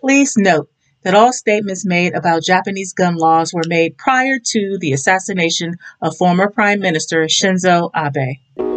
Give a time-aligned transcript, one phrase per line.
[0.00, 0.68] Please note
[1.02, 6.16] that all statements made about Japanese gun laws were made prior to the assassination of
[6.16, 8.69] former Prime Minister Shinzo Abe.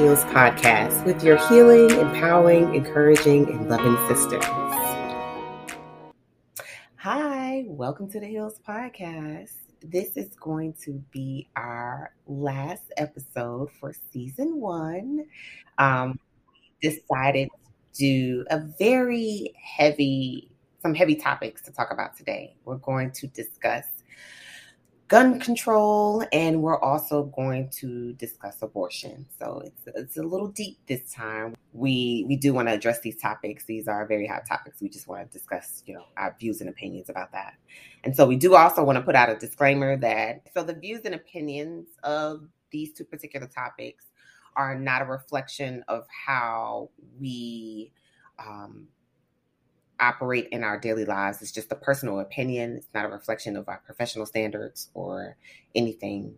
[0.00, 4.42] Heels Podcast with your healing, empowering, encouraging, and loving sisters.
[6.96, 9.52] Hi, welcome to the Heels Podcast.
[9.82, 15.26] This is going to be our last episode for season one.
[15.76, 16.18] Um,
[16.80, 22.56] decided to do a very heavy, some heavy topics to talk about today.
[22.64, 23.84] We're going to discuss
[25.10, 29.26] gun control, and we're also going to discuss abortion.
[29.38, 31.56] So it's it's a little deep this time.
[31.72, 33.64] We we do want to address these topics.
[33.64, 34.80] These are very hot topics.
[34.80, 37.54] We just want to discuss, you know, our views and opinions about that.
[38.04, 41.00] And so we do also want to put out a disclaimer that so the views
[41.04, 44.06] and opinions of these two particular topics
[44.54, 46.88] are not a reflection of how
[47.18, 47.92] we
[48.38, 48.86] um,
[50.00, 51.42] operate in our daily lives.
[51.42, 52.76] It's just a personal opinion.
[52.76, 55.36] It's not a reflection of our professional standards or
[55.74, 56.36] anything.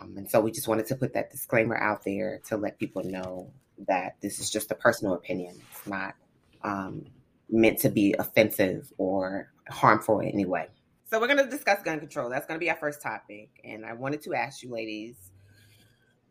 [0.00, 3.04] Um, and so we just wanted to put that disclaimer out there to let people
[3.04, 3.50] know
[3.86, 5.60] that this is just a personal opinion.
[5.70, 6.14] It's not
[6.62, 7.06] um,
[7.48, 10.66] meant to be offensive or harmful in any way.
[11.08, 12.28] So we're going to discuss gun control.
[12.28, 13.50] That's going to be our first topic.
[13.64, 15.16] And I wanted to ask you, ladies,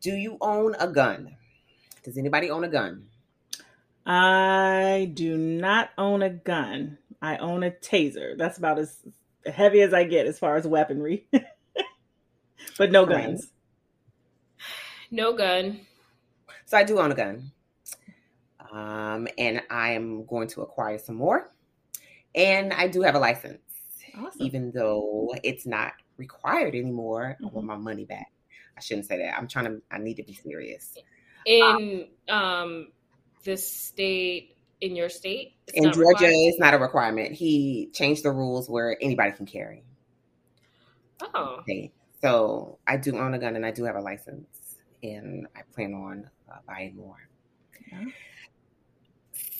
[0.01, 1.35] do you own a gun?
[2.03, 3.07] Does anybody own a gun?
[4.05, 6.97] I do not own a gun.
[7.21, 8.37] I own a taser.
[8.37, 8.97] That's about as
[9.45, 11.27] heavy as I get as far as weaponry.
[12.77, 13.51] but no guns.
[15.09, 15.81] No gun.
[16.65, 17.51] So I do own a gun.
[18.71, 21.51] Um, and I am going to acquire some more.
[22.35, 23.59] And I do have a license.
[24.17, 24.41] Awesome.
[24.41, 27.45] Even though it's not required anymore, mm-hmm.
[27.45, 27.67] I want mm-hmm.
[27.67, 28.31] my money back.
[28.77, 29.37] I shouldn't say that.
[29.37, 30.97] I'm trying to I need to be serious.
[31.45, 32.87] In um, um
[33.45, 35.55] the state in your state?
[35.73, 36.31] in Georgia, required?
[36.31, 37.31] it's not a requirement.
[37.31, 39.83] He changed the rules where anybody can carry.
[41.33, 41.57] Oh.
[41.61, 41.91] Okay.
[42.21, 45.93] So I do own a gun and I do have a license, and I plan
[45.93, 47.27] on uh, buying more.
[47.91, 48.05] Yeah.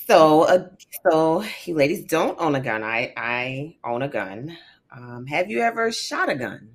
[0.08, 0.70] So, uh,
[1.10, 2.84] so you ladies don't own a gun.
[2.84, 4.58] I I own a gun.
[4.92, 6.70] Um, have you ever shot a gun?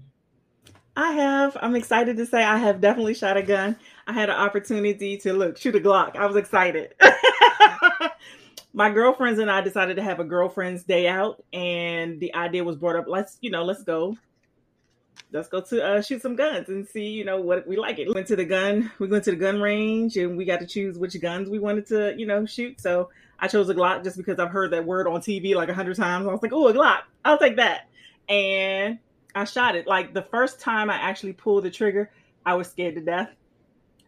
[0.97, 1.56] I have.
[1.61, 3.77] I'm excited to say I have definitely shot a gun.
[4.06, 6.17] I had an opportunity to look shoot a Glock.
[6.17, 6.95] I was excited.
[8.73, 12.77] My girlfriends and I decided to have a girlfriend's day out, and the idea was
[12.77, 13.06] brought up.
[13.09, 14.17] Let's you know, let's go,
[15.33, 17.99] let's go to uh, shoot some guns and see you know what we like.
[17.99, 18.91] It went to the gun.
[18.99, 21.87] We went to the gun range, and we got to choose which guns we wanted
[21.87, 22.81] to you know shoot.
[22.81, 25.75] So I chose a Glock just because I've heard that word on TV like a
[25.75, 26.27] hundred times.
[26.27, 27.89] I was like, oh, a Glock, I'll take that.
[28.29, 28.99] And
[29.35, 29.87] I shot it.
[29.87, 32.11] Like the first time I actually pulled the trigger,
[32.45, 33.31] I was scared to death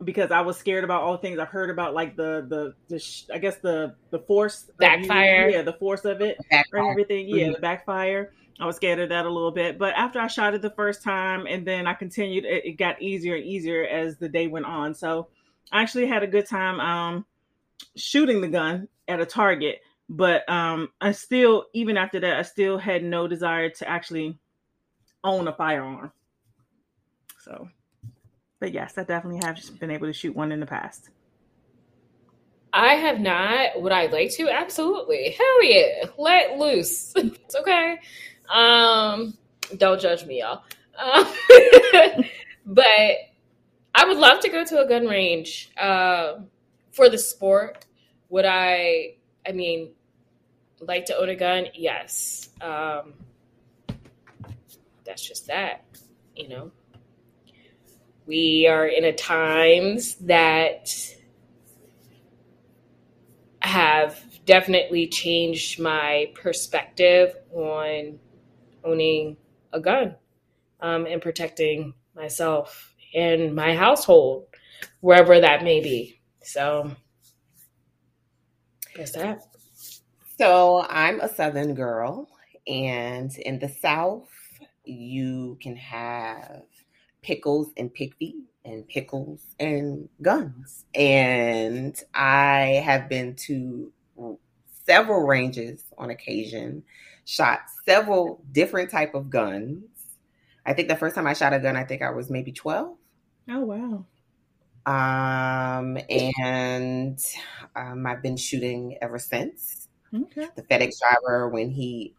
[0.02, 2.98] because I was scared about all the things I've heard about, like the the, the
[2.98, 6.80] sh- I guess the the force backfire, yeah, the force of it backfire.
[6.82, 7.52] and everything, yeah, mm-hmm.
[7.52, 8.32] the backfire.
[8.60, 11.02] I was scared of that a little bit, but after I shot it the first
[11.02, 14.66] time, and then I continued, it, it got easier and easier as the day went
[14.66, 14.94] on.
[14.94, 15.28] So
[15.72, 17.26] I actually had a good time um,
[17.96, 22.78] shooting the gun at a target, but um, I still, even after that, I still
[22.78, 24.38] had no desire to actually
[25.24, 26.12] own a firearm.
[27.40, 27.68] So,
[28.60, 31.10] but yes, I definitely have been able to shoot one in the past.
[32.72, 33.82] I have not.
[33.82, 34.48] Would I like to?
[34.48, 35.36] Absolutely.
[35.36, 36.04] Hell yeah.
[36.16, 37.12] Let loose.
[37.16, 37.98] it's okay.
[38.48, 39.36] Um,
[39.76, 40.62] don't judge me, y'all.
[40.98, 41.26] Um,
[42.66, 43.16] but
[43.94, 46.36] I would love to go to a gun range uh,
[46.92, 47.84] for the sport.
[48.30, 49.16] Would I?
[49.46, 49.90] I mean,
[50.80, 51.66] like to own a gun?
[51.74, 52.48] Yes.
[52.60, 53.14] Um,
[55.04, 55.84] that's just that,
[56.36, 56.72] you know.
[58.26, 60.94] We are in a times that
[63.60, 68.18] have definitely changed my perspective on
[68.84, 69.36] owning
[69.72, 70.16] a gun
[70.80, 74.46] um, and protecting myself and my household,
[75.00, 76.20] wherever that may be.
[76.42, 76.90] So,
[78.94, 79.42] guess that.
[80.38, 82.28] So, I'm a Southern girl,
[82.66, 84.28] and in the South,
[84.84, 86.62] you can have
[87.22, 88.34] pickles and pickfeet
[88.64, 90.84] and pickles and guns.
[90.94, 93.92] And I have been to
[94.86, 96.82] several ranges on occasion,
[97.24, 99.84] shot several different type of guns.
[100.64, 102.96] I think the first time I shot a gun, I think I was maybe 12.
[103.50, 104.06] Oh, wow.
[104.84, 107.18] Um, and
[107.76, 109.88] um, I've been shooting ever since.
[110.14, 110.48] Okay.
[110.54, 112.14] The FedEx driver, when he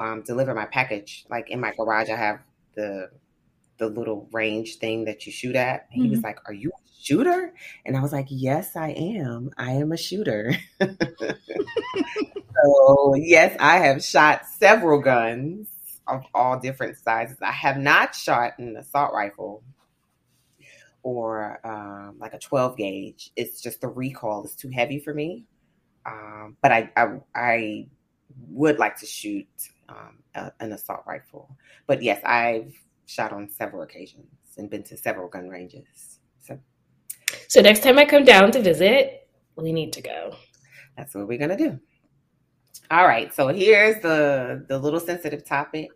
[0.00, 2.40] um, delivered my package, like in my garage, I have
[2.74, 3.10] the
[3.78, 5.86] the little range thing that you shoot at.
[5.90, 6.10] He mm-hmm.
[6.10, 7.52] was like, "Are you a shooter?"
[7.84, 9.50] And I was like, "Yes, I am.
[9.56, 10.54] I am a shooter."
[12.64, 15.68] so yes, I have shot several guns
[16.06, 17.38] of all different sizes.
[17.42, 19.62] I have not shot an assault rifle
[21.02, 23.30] or um, like a 12 gauge.
[23.36, 25.44] It's just the recoil is too heavy for me.
[26.06, 27.86] Um, but I, I, I
[28.48, 29.46] would like to shoot
[29.88, 31.56] um, a, an assault rifle.
[31.86, 32.74] But yes, I've
[33.06, 34.26] shot on several occasions
[34.56, 36.18] and been to several gun ranges.
[36.38, 36.58] So,
[37.48, 40.34] so next time I come down to visit, we need to go.
[40.96, 41.78] That's what we're gonna do.
[42.90, 43.34] All right.
[43.34, 45.90] So here's the the little sensitive topic.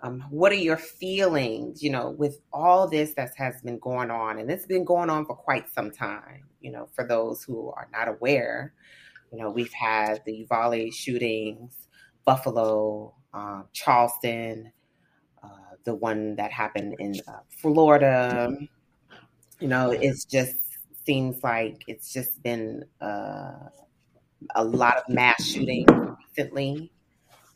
[0.00, 4.38] Um, what are your feelings, you know, with all this that has been going on?
[4.38, 7.88] And it's been going on for quite some time, you know, for those who are
[7.92, 8.74] not aware.
[9.32, 11.87] You know, we've had the Uvalde shootings,
[12.28, 14.70] Buffalo, um, Charleston,
[15.42, 15.48] uh,
[15.84, 18.52] the one that happened in uh, Florida.
[19.60, 20.56] You know, it's just
[21.06, 23.70] seems like it's just been uh,
[24.54, 25.88] a lot of mass shootings
[26.36, 26.92] recently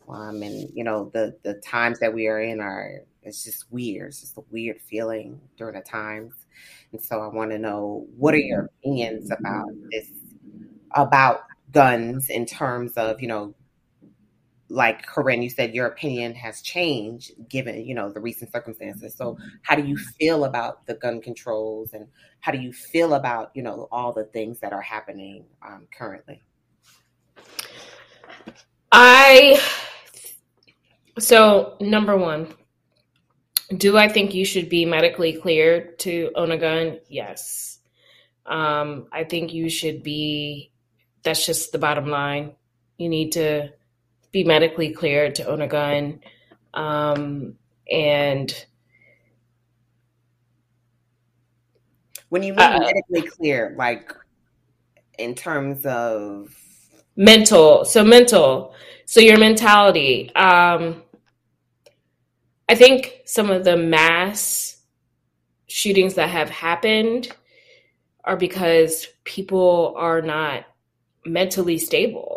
[0.09, 4.09] um, and you know the the times that we are in are it's just weird.
[4.09, 6.33] It's just a weird feeling during the times.
[6.91, 10.09] And so I want to know what are your opinions about this
[10.95, 13.55] about guns in terms of, you know,
[14.73, 19.13] like Corinne, you said your opinion has changed given, you know, the recent circumstances.
[19.15, 22.07] So how do you feel about the gun controls and
[22.39, 26.41] how do you feel about, you know, all the things that are happening um, currently?
[28.91, 29.61] I
[31.19, 32.55] so, number one,
[33.77, 36.99] do I think you should be medically cleared to own a gun?
[37.07, 37.79] Yes.
[38.47, 40.71] Um, I think you should be,
[41.21, 42.53] that's just the bottom line.
[42.97, 43.69] You need to
[44.33, 46.19] be medically cleared to own a gun.
[46.73, 47.55] Um,
[47.89, 48.65] and
[52.27, 54.11] when you mean uh, medically clear, like
[55.19, 56.53] in terms of
[57.15, 58.73] mental, so mental,
[59.05, 60.33] so your mentality.
[60.35, 61.03] Um,
[62.67, 64.81] I think some of the mass
[65.67, 67.29] shootings that have happened
[68.23, 70.65] are because people are not
[71.25, 72.32] mentally stable,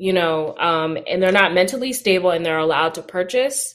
[0.00, 3.74] you know, um, and they're not mentally stable and they're allowed to purchase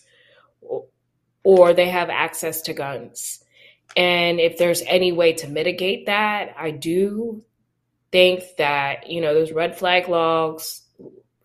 [1.44, 3.44] or they have access to guns.
[3.96, 7.46] And if there's any way to mitigate that, I do
[8.12, 10.82] think that, you know, those red flag logs,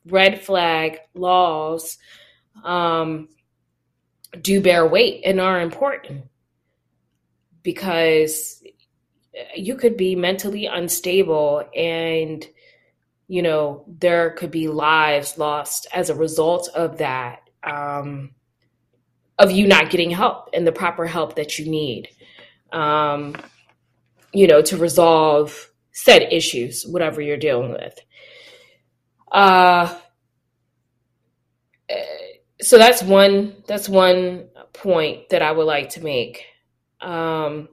[0.06, 1.98] red flag laws,
[2.64, 3.28] um,
[4.40, 6.24] do bear weight and are important
[7.62, 8.62] because
[9.54, 12.46] you could be mentally unstable and
[13.30, 18.30] you know there could be lives lost as a result of that um,
[19.38, 22.08] of you not getting help and the proper help that you need
[22.72, 23.34] um,
[24.32, 27.98] you know to resolve said issues whatever you're dealing with
[29.32, 29.94] uh
[32.60, 36.44] so that's one that's one point that I would like to make.
[37.00, 37.68] Um,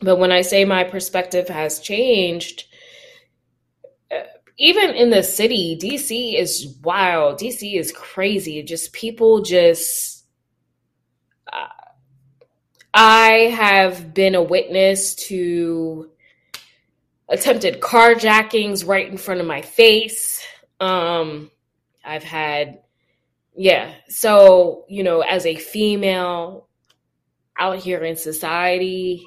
[0.00, 2.64] but when I say my perspective has changed,
[4.62, 7.40] even in the city, DC is wild.
[7.40, 8.62] DC is crazy.
[8.62, 10.24] Just people just.
[11.52, 11.66] Uh,
[12.94, 16.10] I have been a witness to
[17.28, 20.46] attempted carjackings right in front of my face.
[20.78, 21.50] Um,
[22.04, 22.82] I've had
[23.56, 23.92] yeah.
[24.08, 26.68] So, you know, as a female
[27.58, 29.26] out here in society,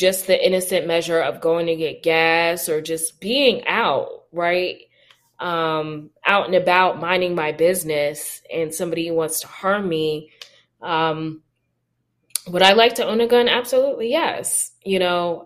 [0.00, 4.78] just the innocent measure of going to get gas or just being out, right?
[5.38, 10.30] Um, out and about minding my business and somebody wants to harm me.
[10.80, 11.42] Um,
[12.48, 13.46] would I like to own a gun?
[13.46, 14.72] Absolutely, yes.
[14.82, 15.44] You know,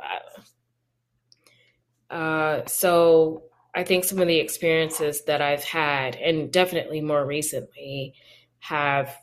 [2.08, 3.42] uh, uh so
[3.74, 8.14] I think some of the experiences that I've had, and definitely more recently,
[8.60, 9.16] have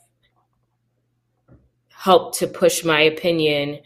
[1.88, 3.80] helped to push my opinion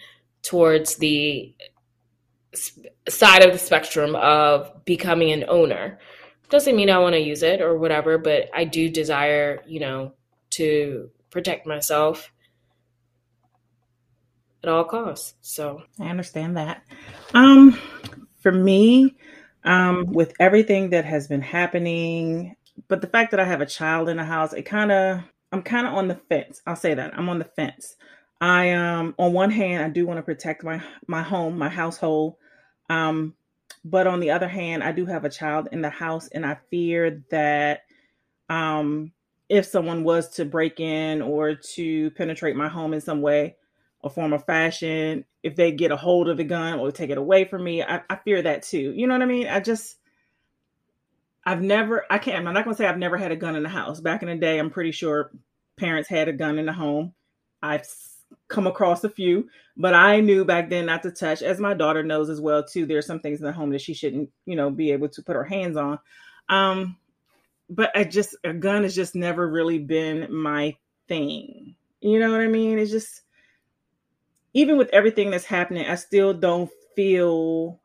[0.45, 1.55] towards the
[3.09, 5.99] side of the spectrum of becoming an owner.
[6.49, 10.13] Doesn't mean I want to use it or whatever, but I do desire, you know,
[10.51, 12.31] to protect myself
[14.63, 15.33] at all costs.
[15.41, 16.83] So I understand that.
[17.33, 17.77] Um,
[18.41, 19.15] for me,
[19.63, 22.55] um, with everything that has been happening.
[22.87, 25.21] But the fact that I have a child in the house, it kind of
[25.51, 26.61] I'm kind of on the fence.
[26.65, 27.17] I'll say that.
[27.17, 27.95] I'm on the fence.
[28.41, 32.35] I um on one hand I do want to protect my my home, my household.
[32.89, 33.35] Um
[33.83, 36.57] but on the other hand, I do have a child in the house and I
[36.69, 37.81] fear that
[38.49, 39.11] um
[39.49, 43.55] if someone was to break in or to penetrate my home in some way
[43.99, 47.17] or form of fashion, if they get a hold of the gun or take it
[47.17, 48.91] away from me, I, I fear that too.
[48.95, 49.47] You know what I mean?
[49.47, 49.97] I just
[51.45, 53.69] I've never, I can't, I'm not to say I've never had a gun in the
[53.69, 54.01] house.
[54.01, 55.31] Back in the day, I'm pretty sure
[55.77, 57.13] parents had a gun in the home.
[57.61, 57.85] I've
[58.47, 62.03] come across a few, but I knew back then not to touch, as my daughter
[62.03, 62.85] knows as well, too.
[62.85, 65.35] There's some things in the home that she shouldn't, you know, be able to put
[65.35, 65.99] her hands on.
[66.47, 66.97] Um,
[67.69, 70.77] but I just, a gun has just never really been my
[71.07, 71.75] thing.
[72.01, 72.77] You know what I mean?
[72.77, 73.21] It's just,
[74.53, 77.79] even with everything that's happening, I still don't feel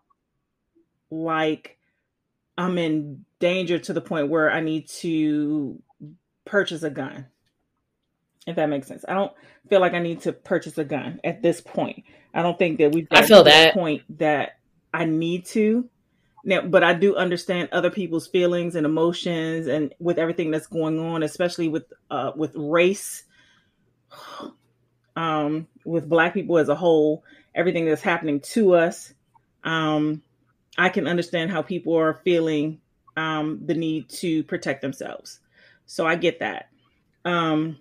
[1.10, 1.78] like
[2.56, 5.82] I'm in danger to the point where I need to
[6.44, 7.26] purchase a gun.
[8.46, 9.04] If that makes sense.
[9.06, 9.32] I don't
[9.68, 12.04] feel like I need to purchase a gun at this point.
[12.32, 14.58] I don't think that we've I feel that point that
[14.92, 15.88] I need to.
[16.42, 20.98] Now, but I do understand other people's feelings and emotions and with everything that's going
[20.98, 23.24] on, especially with uh with race,
[25.16, 29.12] um, with black people as a whole, everything that's happening to us.
[29.64, 30.22] Um,
[30.78, 32.80] I can understand how people are feeling
[33.16, 35.40] um, the need to protect themselves.
[35.86, 36.68] So I get that.
[37.24, 37.76] Um,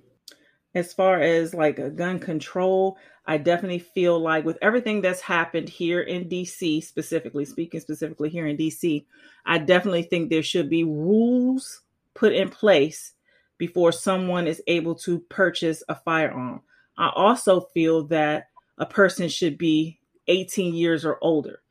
[0.76, 5.70] as far as like a gun control, I definitely feel like with everything that's happened
[5.70, 9.06] here in DC, specifically speaking, specifically here in DC,
[9.46, 11.82] I definitely think there should be rules
[12.14, 13.14] put in place
[13.58, 16.62] before someone is able to purchase a firearm.
[16.98, 21.62] I also feel that a person should be 18 years or older.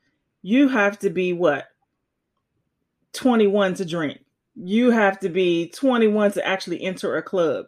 [0.41, 1.67] You have to be what
[3.13, 4.19] 21 to drink.
[4.55, 7.67] You have to be 21 to actually enter a club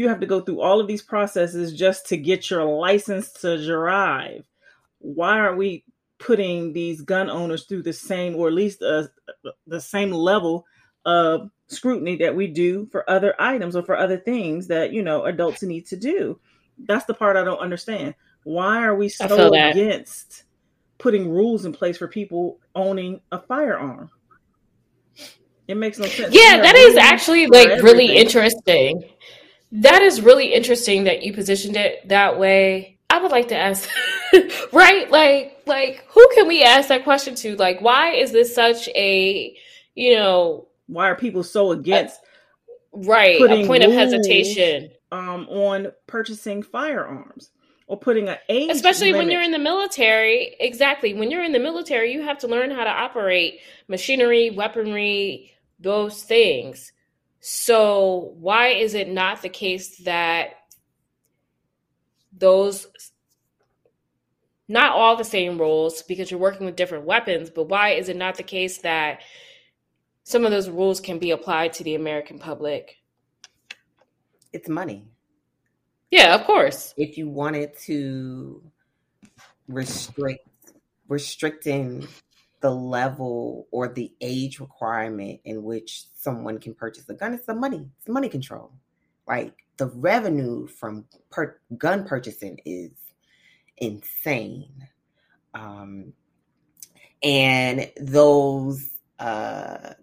[0.00, 3.64] you have to go through all of these processes just to get your license to
[3.64, 4.44] drive
[4.98, 5.84] why aren't we
[6.18, 9.06] putting these gun owners through the same or at least uh,
[9.66, 10.66] the same level
[11.06, 15.24] of scrutiny that we do for other items or for other things that you know
[15.24, 16.38] adults need to do
[16.86, 20.44] that's the part i don't understand why are we so against
[21.00, 24.10] putting rules in place for people owning a firearm.
[25.66, 26.34] It makes no sense.
[26.34, 29.02] Yeah, that is actually like really interesting.
[29.72, 32.98] That is really interesting that you positioned it that way.
[33.08, 33.88] I would like to ask,
[34.72, 35.10] right?
[35.10, 37.56] Like, like who can we ask that question to?
[37.56, 39.56] Like, why is this such a,
[39.94, 42.20] you know, why are people so against?
[42.92, 47.50] A, right, a point of hesitation um, on purchasing firearms
[47.86, 49.18] or putting an age especially limit.
[49.18, 52.70] when you're in the military exactly when you're in the military you have to learn
[52.70, 53.58] how to operate
[53.88, 55.50] machinery weaponry
[55.80, 56.92] those things
[57.40, 60.50] so why is it not the case that
[62.36, 62.86] those
[64.68, 68.16] not all the same rules because you're working with different weapons but why is it
[68.16, 69.20] not the case that
[70.22, 72.96] some of those rules can be applied to the american public
[74.52, 75.10] it's money
[76.10, 76.92] yeah, of course.
[76.96, 78.62] If you wanted to
[79.68, 80.48] restrict
[81.08, 82.06] restricting
[82.60, 87.54] the level or the age requirement in which someone can purchase a gun, it's the
[87.54, 87.88] money.
[87.98, 88.72] It's money control.
[89.26, 92.90] Like the revenue from per- gun purchasing is
[93.78, 94.88] insane.
[95.54, 96.12] Um,
[97.22, 99.94] and those uh,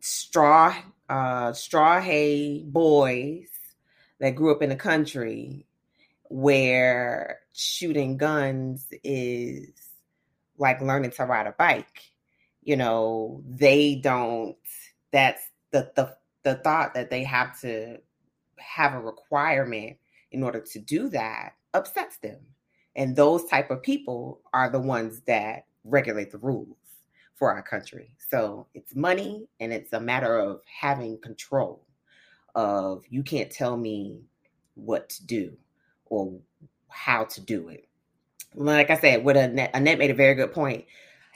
[0.00, 0.74] straw
[1.08, 3.48] uh, straw hay boys
[4.20, 5.66] that grew up in a country
[6.24, 9.70] where shooting guns is
[10.58, 12.02] like learning to ride a bike.
[12.62, 14.56] You know, they don't
[15.12, 17.98] that's the the the thought that they have to
[18.58, 19.96] have a requirement
[20.30, 22.38] in order to do that upsets them.
[22.96, 26.76] And those type of people are the ones that regulate the rules
[27.34, 28.14] for our country.
[28.30, 31.86] So it's money and it's a matter of having control
[32.54, 34.22] of you can't tell me
[34.74, 35.56] what to do
[36.06, 36.40] or
[36.88, 37.87] how to do it.
[38.54, 40.86] Like I said, what Annette, Annette made a very good point.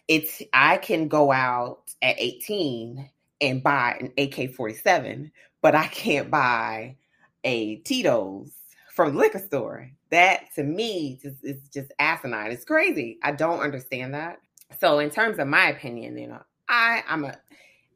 [0.08, 3.08] It's I can go out at 18
[3.40, 6.96] and buy an AK-47, but I can't buy
[7.44, 8.52] a Tito's
[8.94, 9.90] from the liquor store.
[10.10, 12.50] That to me is, is just asinine.
[12.50, 13.18] It's crazy.
[13.22, 14.40] I don't understand that.
[14.80, 17.38] So in terms of my opinion, you know, I I'm a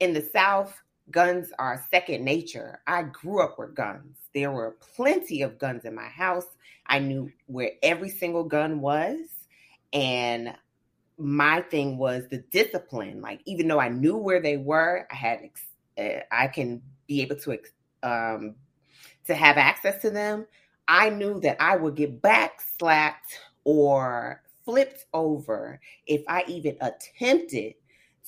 [0.00, 0.74] in the South
[1.10, 2.80] guns are second nature.
[2.86, 4.16] I grew up with guns.
[4.36, 6.44] There were plenty of guns in my house.
[6.86, 9.16] I knew where every single gun was.
[9.94, 10.54] And
[11.16, 13.22] my thing was the discipline.
[13.22, 15.40] Like, even though I knew where they were, I had,
[15.96, 17.58] uh, I can be able to
[18.02, 18.56] um,
[19.24, 20.46] to have access to them,
[20.86, 27.72] I knew that I would get back backslapped or flipped over if I even attempted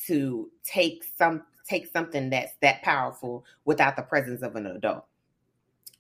[0.06, 5.04] to take some take something that's that powerful without the presence of an adult.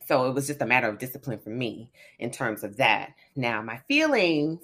[0.08, 3.12] So it was just a matter of discipline for me in terms of that.
[3.36, 4.60] Now, my feelings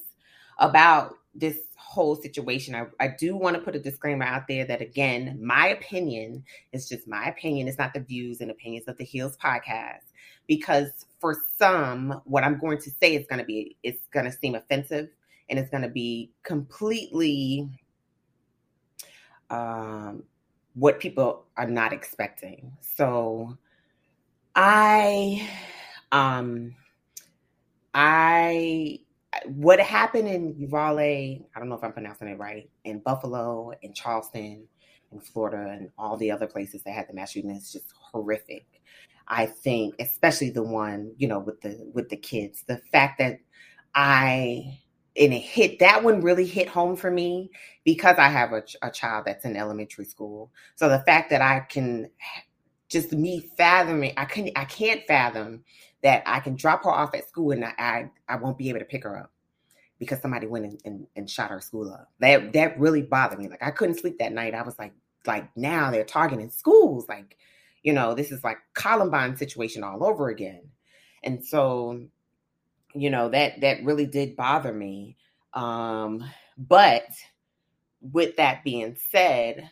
[0.59, 4.81] about this whole situation, I, I do want to put a disclaimer out there that,
[4.81, 7.69] again, my opinion is just my opinion.
[7.69, 10.01] It's not the views and opinions of the Heels podcast.
[10.47, 14.33] Because for some, what I'm going to say is going to be, it's going to
[14.33, 15.09] seem offensive
[15.51, 17.69] and it's going to be completely
[19.51, 20.23] um,
[20.73, 22.73] what people are not expecting.
[22.81, 23.59] So
[24.55, 25.49] I,
[26.13, 26.75] um,
[27.93, 29.01] I,
[29.47, 33.93] what happened in Uvalde, I don't know if I'm pronouncing it right, in Buffalo, in
[33.93, 34.67] Charleston,
[35.13, 38.67] in Florida, and all the other places that had the mass shooting is just horrific.
[39.27, 43.39] I think, especially the one, you know, with the with the kids, the fact that
[43.95, 44.79] I
[45.17, 47.51] and it hit that one really hit home for me
[47.85, 50.53] because I have a, a child that's in elementary school.
[50.75, 52.11] So the fact that I can
[52.95, 55.65] just me fathoming, I couldn't, I can't fathom
[56.03, 58.79] that I can drop her off at school and I I, I won't be able
[58.79, 59.31] to pick her up
[59.99, 62.11] because somebody went and, and, and shot her school up.
[62.21, 63.49] That that really bothered me.
[63.49, 64.55] Like I couldn't sleep that night.
[64.55, 64.95] I was like,
[65.27, 67.07] like now they're targeting schools.
[67.09, 67.37] Like,
[67.83, 70.63] you know, this is like Columbine situation all over again.
[71.23, 72.07] And so
[72.95, 75.17] you know that that really did bother me
[75.53, 76.25] um
[76.57, 77.07] but
[78.01, 79.71] with that being said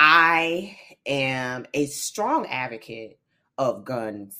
[0.00, 0.76] i
[1.06, 3.18] am a strong advocate
[3.58, 4.38] of guns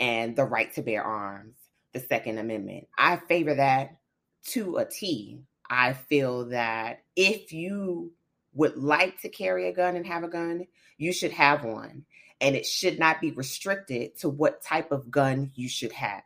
[0.00, 1.56] and the right to bear arms
[1.92, 3.96] the second amendment i favor that
[4.44, 8.12] to a t i feel that if you
[8.54, 10.66] would like to carry a gun and have a gun
[10.98, 12.04] you should have one
[12.40, 16.22] and it should not be restricted to what type of gun you should have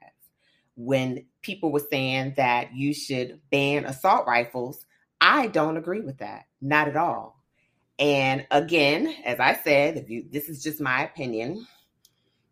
[0.76, 4.84] when people were saying that you should ban assault rifles,
[5.20, 6.44] I don't agree with that.
[6.60, 7.35] Not at all.
[7.98, 11.66] And again, as I said, if you this is just my opinion,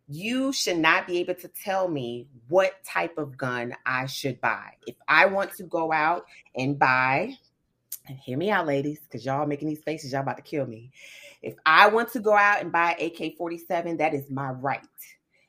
[0.07, 4.73] you should not be able to tell me what type of gun I should buy.
[4.87, 7.37] If I want to go out and buy,
[8.07, 10.91] and hear me out, ladies, because y'all making these faces, y'all about to kill me.
[11.41, 14.81] If I want to go out and buy AK 47, that is my right.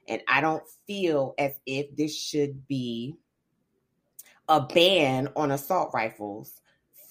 [0.09, 3.17] And I don't feel as if this should be
[4.49, 6.61] a ban on assault rifles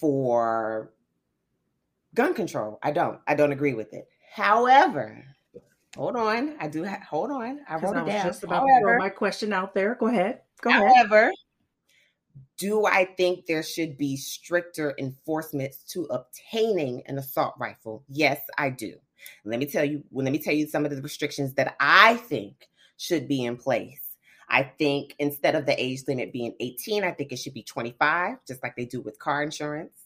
[0.00, 0.92] for
[2.16, 2.80] gun control.
[2.82, 3.20] I don't.
[3.28, 4.08] I don't agree with it.
[4.34, 5.22] However,
[5.94, 6.56] hold on.
[6.58, 6.84] I do.
[6.84, 7.60] Ha- hold on.
[7.68, 8.26] I wrote I it down.
[8.26, 9.94] Just about however, to throw my question out there.
[9.94, 10.40] Go ahead.
[10.62, 11.06] Go however, ahead.
[11.08, 11.32] However,
[12.58, 18.02] do I think there should be stricter enforcements to obtaining an assault rifle?
[18.08, 18.94] Yes, I do.
[19.44, 20.02] Let me tell you.
[20.10, 23.56] Well, let me tell you some of the restrictions that I think should be in
[23.56, 24.00] place.
[24.48, 28.38] I think instead of the age limit being 18, I think it should be 25,
[28.46, 30.05] just like they do with car insurance.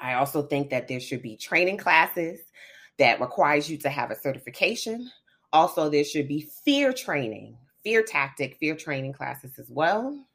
[0.00, 2.40] I also think that there should be training classes
[2.98, 5.10] that requires you to have a certification.
[5.52, 10.26] Also, there should be fear training, fear tactic, fear training classes as well.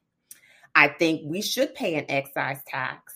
[0.75, 3.15] I think we should pay an excise tax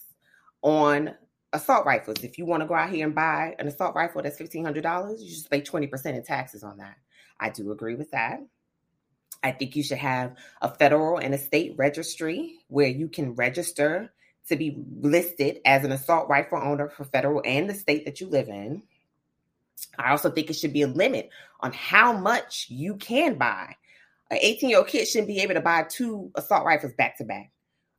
[0.62, 1.14] on
[1.54, 2.24] assault rifles.
[2.24, 5.30] If you want to go out here and buy an assault rifle that's $1,500, you
[5.30, 6.98] should pay 20% in taxes on that.
[7.40, 8.40] I do agree with that.
[9.44, 14.14] I think you should have a federal and a state registry where you can register
[14.50, 18.28] to be listed as an assault rifle owner for federal and the state that you
[18.28, 18.84] live in.
[19.98, 21.30] I also think it should be a limit
[21.62, 23.76] on how much you can buy.
[24.32, 27.24] An 18 year old kid shouldn't be able to buy two assault rifles back to
[27.24, 27.52] back,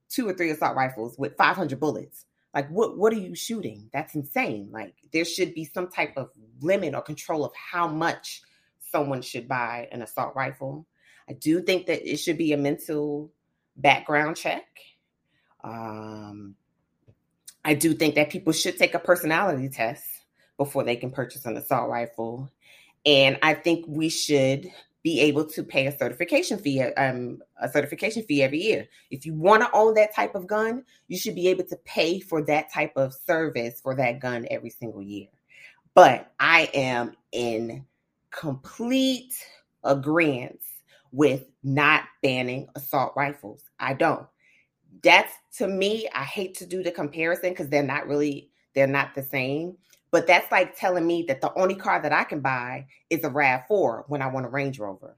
[0.08, 2.24] two or three assault rifles with 500 bullets.
[2.54, 3.90] Like, what, what are you shooting?
[3.92, 4.68] That's insane.
[4.70, 6.30] Like, there should be some type of
[6.60, 8.42] limit or control of how much
[8.78, 10.86] someone should buy an assault rifle.
[11.28, 13.32] I do think that it should be a mental
[13.76, 14.66] background check.
[15.64, 16.54] Um,
[17.64, 20.04] I do think that people should take a personality test
[20.58, 22.50] before they can purchase an assault rifle.
[23.06, 24.70] And I think we should
[25.02, 28.88] be able to pay a certification fee, um, a certification fee every year.
[29.10, 32.20] If you want to own that type of gun, you should be able to pay
[32.20, 35.28] for that type of service for that gun every single year.
[35.94, 37.84] But I am in
[38.30, 39.34] complete
[39.84, 40.60] agreement
[41.12, 43.62] with not banning assault rifles.
[43.78, 44.26] I don't.
[45.04, 49.14] That's to me, I hate to do the comparison because they're not really, they're not
[49.14, 49.76] the same.
[50.10, 53.30] But that's like telling me that the only car that I can buy is a
[53.30, 55.16] RAV4 when I want a Range Rover.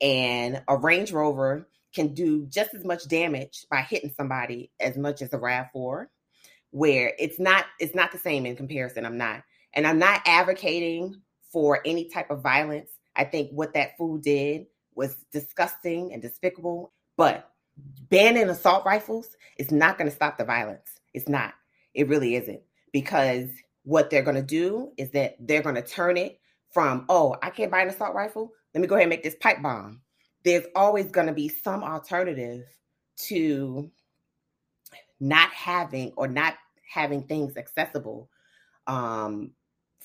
[0.00, 5.22] And a Range Rover can do just as much damage by hitting somebody as much
[5.22, 6.06] as a RAV4,
[6.70, 9.06] where it's not, it's not the same in comparison.
[9.06, 9.42] I'm not.
[9.72, 12.90] And I'm not advocating for any type of violence.
[13.16, 16.92] I think what that fool did was disgusting and despicable.
[17.16, 17.50] But
[18.08, 21.00] banning assault rifles is not going to stop the violence.
[21.14, 21.54] It's not.
[21.94, 22.60] It really isn't.
[22.92, 23.48] Because
[23.82, 26.40] what they're going to do is that they're going to turn it
[26.72, 28.52] from, oh, I can't buy an assault rifle.
[28.74, 30.00] Let me go ahead and make this pipe bomb.
[30.44, 32.64] There's always going to be some alternative
[33.26, 33.90] to
[35.20, 36.54] not having or not
[36.88, 38.30] having things accessible
[38.86, 39.50] um,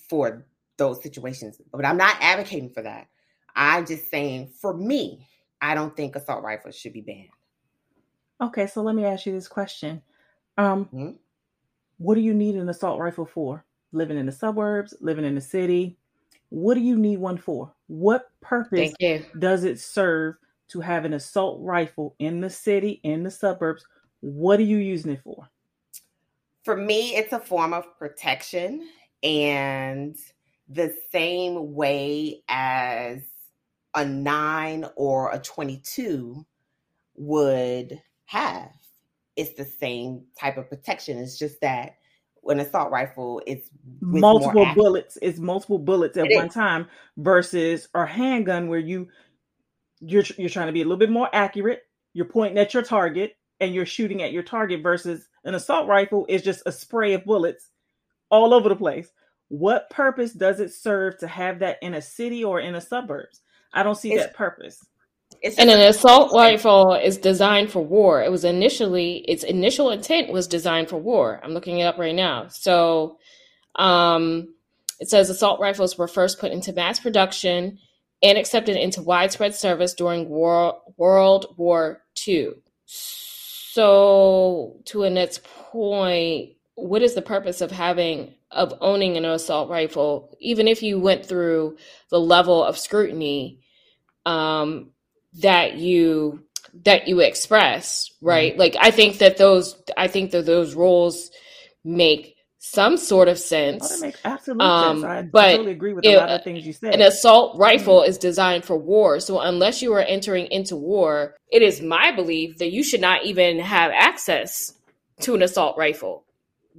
[0.10, 0.46] for
[0.78, 1.62] those situations.
[1.72, 3.08] But I'm not advocating for that.
[3.56, 5.28] I'm just saying, for me,
[5.62, 7.30] I don't think assault rifles should be banned.
[8.44, 10.02] Okay, so let me ask you this question.
[10.58, 11.12] Um, mm-hmm.
[11.98, 13.64] What do you need an assault rifle for?
[13.94, 15.98] Living in the suburbs, living in the city?
[16.50, 17.74] What do you need one for?
[17.88, 18.94] What purpose
[19.40, 20.36] does it serve
[20.70, 23.86] to have an assault rifle in the city, in the suburbs?
[24.20, 25.50] What are you using it for?
[26.64, 28.90] For me, it's a form of protection
[29.22, 30.18] and
[30.68, 33.22] the same way as
[33.96, 36.46] a nine or a 22
[37.16, 38.02] would
[38.34, 38.72] have.
[39.36, 41.18] It's the same type of protection.
[41.18, 41.96] It's just that
[42.46, 43.70] an assault rifle is
[44.02, 45.18] multiple bullets.
[45.22, 46.54] It's multiple bullets at it one is.
[46.54, 49.08] time versus a handgun where you
[50.02, 51.84] you're you're trying to be a little bit more accurate.
[52.14, 56.26] You're pointing at your target and you're shooting at your target versus an assault rifle
[56.28, 57.70] is just a spray of bullets
[58.30, 59.10] all over the place.
[59.48, 63.42] What purpose does it serve to have that in a city or in the suburbs?
[63.74, 64.86] I don't see it's, that purpose.
[65.44, 68.24] And an assault rifle is designed for war.
[68.24, 71.42] It was initially its initial intent was designed for war.
[71.44, 72.48] I'm looking it up right now.
[72.48, 73.18] So
[73.76, 74.54] um,
[75.00, 77.80] it says assault rifles were first put into mass production
[78.22, 82.52] and accepted into widespread service during war, World War II.
[82.86, 90.38] So, to Annette's point, what is the purpose of having of owning an assault rifle,
[90.40, 91.76] even if you went through
[92.10, 93.60] the level of scrutiny
[94.26, 94.92] um,
[95.42, 96.44] that you
[96.86, 98.52] that you express, right?
[98.52, 98.60] Mm-hmm.
[98.60, 101.32] Like I think that those I think that those rules
[101.84, 103.92] make some sort of sense.
[103.92, 105.06] Oh, that makes absolute um, sense.
[105.06, 106.94] I but totally agree with a lot of things you said.
[106.94, 108.10] An assault rifle mm-hmm.
[108.10, 109.20] is designed for war.
[109.20, 113.26] So unless you are entering into war, it is my belief that you should not
[113.26, 114.74] even have access
[115.22, 116.24] to an assault rifle.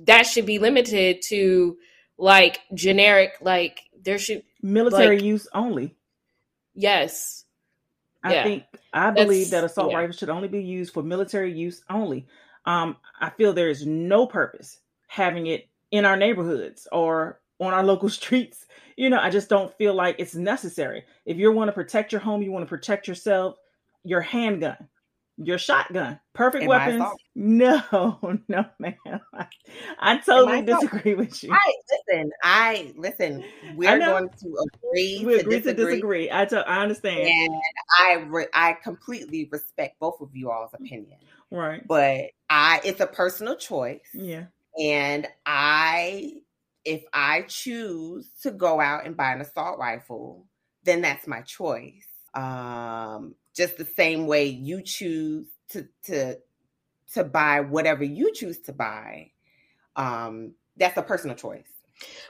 [0.07, 1.77] That should be limited to
[2.17, 5.95] like generic, like there should military like, use only.
[6.75, 7.44] Yes.
[8.25, 8.43] I yeah.
[8.43, 9.99] think I believe That's, that assault yeah.
[9.99, 12.27] rifles should only be used for military use only.
[12.65, 17.85] Um, I feel there is no purpose having it in our neighborhoods or on our
[17.85, 18.67] local streets.
[18.97, 21.05] You know, I just don't feel like it's necessary.
[21.27, 23.57] If you want to protect your home, you want to protect yourself,
[24.05, 24.89] your handgun,
[25.37, 27.03] your shotgun, perfect Am weapons.
[27.35, 27.83] No,
[28.49, 28.97] no, man.
[29.33, 29.47] I,
[29.99, 31.53] I totally disagree with you.
[31.53, 31.75] I
[32.09, 32.31] listen.
[32.43, 33.45] I listen.
[33.75, 35.25] We're going to agree.
[35.25, 35.75] We agree to disagree.
[35.75, 36.31] To disagree.
[36.31, 37.55] I, t- I understand, and
[37.99, 41.19] I re- I completely respect both of you all's opinion.
[41.51, 44.01] Right, but I it's a personal choice.
[44.13, 44.45] Yeah,
[44.81, 46.35] and I,
[46.85, 50.47] if I choose to go out and buy an assault rifle,
[50.85, 52.07] then that's my choice.
[52.35, 56.37] Um, just the same way you choose to to
[57.13, 59.31] to buy whatever you choose to buy.
[59.97, 61.69] Um, that's a personal choice.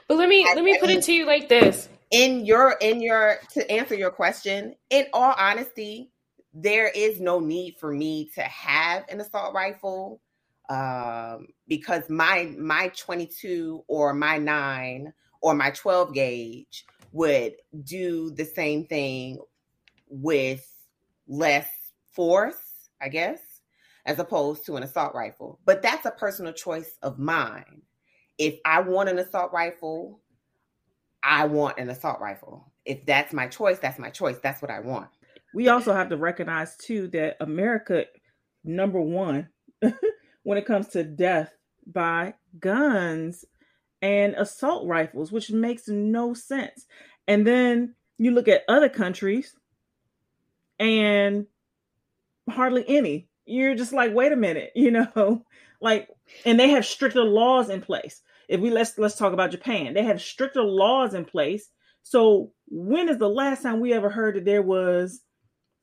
[0.07, 1.89] But let me I, let me put it to you like this.
[2.11, 6.11] In your in your to answer your question, in all honesty,
[6.53, 10.21] there is no need for me to have an assault rifle
[10.69, 18.45] um, because my my 22 or my 9 or my 12 gauge would do the
[18.45, 19.39] same thing
[20.09, 20.74] with
[21.27, 21.67] less
[22.11, 22.57] force,
[23.01, 23.39] I guess,
[24.05, 25.59] as opposed to an assault rifle.
[25.65, 27.81] But that's a personal choice of mine.
[28.37, 30.21] If I want an assault rifle,
[31.23, 32.71] I want an assault rifle.
[32.85, 34.37] If that's my choice, that's my choice.
[34.43, 35.09] That's what I want.
[35.53, 38.05] We also have to recognize too that America
[38.63, 39.47] number 1
[40.43, 41.51] when it comes to death
[41.87, 43.45] by guns
[44.01, 46.85] and assault rifles, which makes no sense.
[47.27, 49.55] And then you look at other countries
[50.79, 51.45] and
[52.49, 53.29] hardly any.
[53.45, 55.45] You're just like, wait a minute, you know,
[55.81, 56.09] like,
[56.45, 58.21] and they have stricter laws in place.
[58.47, 61.69] If we let's let's talk about Japan, they have stricter laws in place.
[62.03, 65.21] So when is the last time we ever heard that there was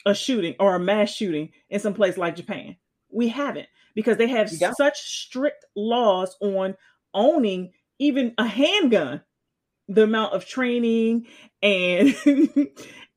[0.07, 2.77] a shooting or a mass shooting in some place like Japan?
[3.11, 6.77] We haven't because they have such strict laws on
[7.15, 9.23] owning even a handgun
[9.89, 11.27] the amount of training
[11.63, 12.15] and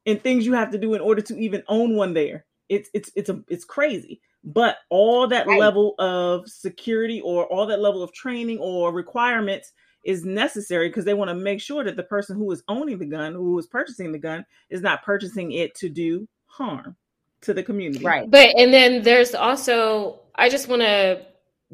[0.05, 3.11] and things you have to do in order to even own one there it's it's
[3.15, 5.59] it's a it's crazy but all that right.
[5.59, 9.71] level of security or all that level of training or requirements
[10.03, 13.05] is necessary because they want to make sure that the person who is owning the
[13.05, 16.95] gun who is purchasing the gun is not purchasing it to do harm
[17.41, 18.03] to the community.
[18.03, 18.29] Right.
[18.29, 21.25] But and then there's also I just want to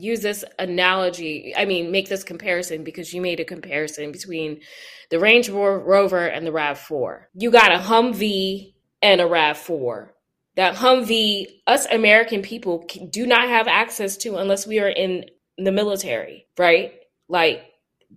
[0.02, 1.54] use this analogy.
[1.56, 4.62] I mean, make this comparison because you made a comparison between
[5.10, 7.30] the Range Rover and the Rav Four.
[7.34, 10.14] You got a Humvee and a Rav Four.
[10.56, 15.26] That Humvee, us American people do not have access to unless we are in
[15.58, 16.94] the military, right?
[17.30, 17.64] Like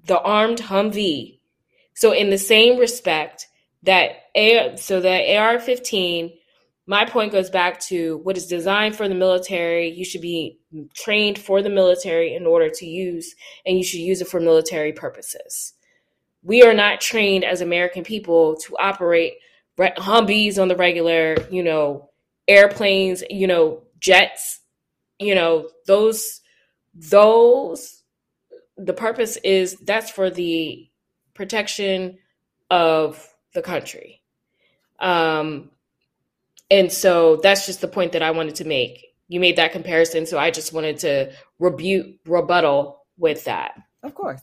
[0.06, 1.38] the armed Humvee.
[1.94, 3.46] So in the same respect
[3.84, 6.32] that A, so the AR-15
[6.86, 9.88] my point goes back to what is designed for the military.
[9.88, 10.58] You should be
[10.94, 14.92] trained for the military in order to use, and you should use it for military
[14.92, 15.72] purposes.
[16.42, 19.34] We are not trained as American people to operate
[19.78, 22.10] Humvees on the regular, you know,
[22.46, 24.60] airplanes, you know, jets,
[25.18, 26.42] you know, those,
[26.94, 28.02] those,
[28.76, 30.88] the purpose is that's for the
[31.32, 32.18] protection
[32.70, 34.22] of the country.
[35.00, 35.70] Um,
[36.70, 39.04] and so that's just the point that I wanted to make.
[39.28, 43.74] You made that comparison, so I just wanted to rebuke rebuttal with that.
[44.02, 44.42] Of course.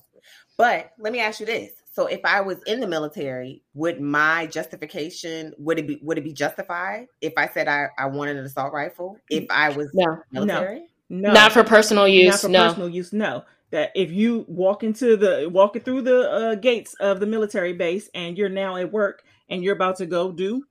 [0.57, 1.71] But let me ask you this.
[1.93, 6.23] So if I was in the military, would my justification would it be would it
[6.23, 9.17] be justified if I said I, I wanted an assault rifle?
[9.29, 10.85] If I was no, military?
[11.09, 11.27] No.
[11.27, 11.33] no.
[11.33, 12.31] Not for personal use.
[12.31, 12.67] Not for no.
[12.67, 13.43] personal use, no.
[13.71, 18.09] That if you walk into the walking through the uh, gates of the military base
[18.13, 20.63] and you're now at work and you're about to go do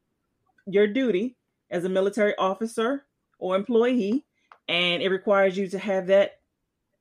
[0.67, 1.37] your duty,
[1.71, 3.05] as a military officer
[3.39, 4.25] or employee
[4.69, 6.41] and it requires you to have that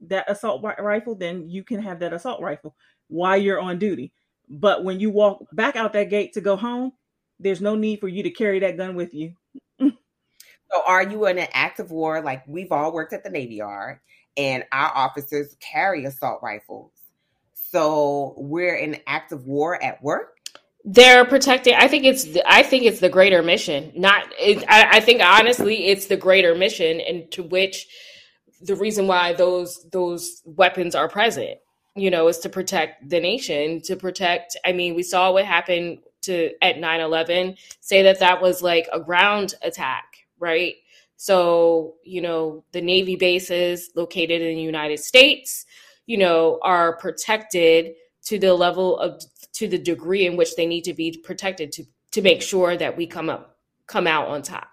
[0.02, 2.76] that assault rifle then you can have that assault rifle
[3.08, 4.12] while you're on duty.
[4.48, 6.94] But when you walk back out that gate to go home
[7.40, 9.34] there's no need for you to carry that gun with you.
[10.72, 12.22] So are you in an active war?
[12.22, 14.00] Like we've all worked at the navy yard
[14.38, 16.92] and our officers carry assault rifles.
[17.54, 20.39] So we're in active war at work
[20.86, 25.00] they're protecting i think it's i think it's the greater mission not it, I, I,
[25.02, 27.88] think honestly it's the greater mission and to which
[28.62, 31.60] the reason why those those weapons are present
[31.96, 36.00] you know is to protect the nation to protect i mean we saw what happened
[36.22, 40.76] to at 9-11 say that that was like a ground attack right?
[41.18, 45.66] So you know the navy bases located in the united states
[46.06, 49.22] you know are protected to the level of
[49.54, 52.98] to the degree in which they need to be protected to to make sure that
[52.98, 53.58] we come up
[53.88, 54.68] come out on top.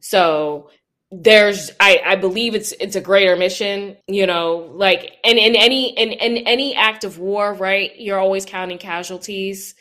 [0.00, 0.70] So
[1.10, 5.96] there's I, I believe it's it's a greater mission, you know, like and in any
[5.96, 9.74] in, in any act of war, right, you're always counting casualties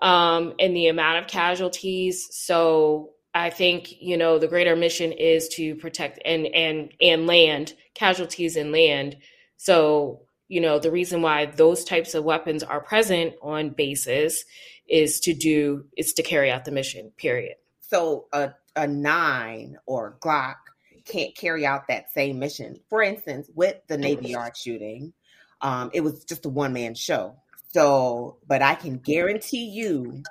[0.00, 2.28] um and the amount of casualties.
[2.30, 7.74] So I think, you know, the greater mission is to protect and and and land,
[7.94, 9.16] casualties in land.
[9.56, 14.44] So you know, the reason why those types of weapons are present on bases
[14.88, 17.12] is to do is to carry out the mission.
[17.16, 17.54] Period.
[17.80, 20.56] So a a nine or Glock
[21.04, 22.80] can't carry out that same mission.
[22.88, 25.12] For instance, with the Navy Yard shooting,
[25.60, 27.36] um, it was just a one man show.
[27.72, 30.24] So, but I can guarantee you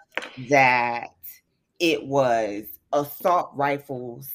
[0.49, 1.15] that
[1.79, 4.29] it was assault rifles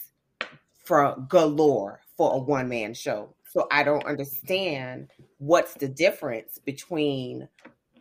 [0.84, 3.34] from galore for a one man show.
[3.50, 7.48] So I don't understand what's the difference between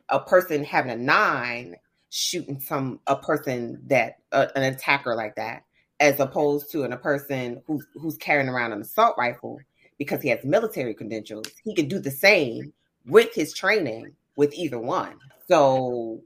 [0.10, 1.76] a person having a nine
[2.10, 5.64] shooting some a person that uh, an attacker like that
[6.00, 9.60] as opposed to an, a person who's who's carrying around an assault rifle
[9.98, 12.72] because he has military credentials he can do the same
[13.06, 15.18] with his training with either one.
[15.48, 16.22] So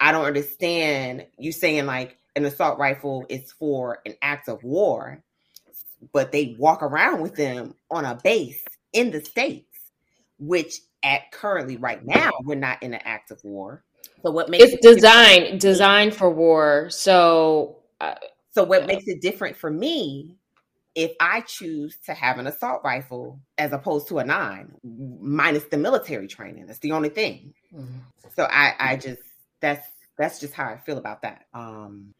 [0.00, 5.22] i don't understand you saying like an assault rifle is for an act of war
[6.12, 9.71] but they walk around with them on a base in the states
[10.42, 13.84] which at currently right now we're not in an active war.
[14.22, 16.90] So what makes it's it designed designed for war.
[16.90, 18.14] So uh,
[18.50, 20.36] so what makes it different for me
[20.94, 25.78] if I choose to have an assault rifle as opposed to a nine, minus the
[25.78, 26.66] military training.
[26.66, 27.54] That's the only thing.
[27.74, 27.98] Mm-hmm.
[28.36, 29.22] So I I just
[29.60, 29.86] that's
[30.18, 31.46] that's just how I feel about that.
[31.54, 32.14] Um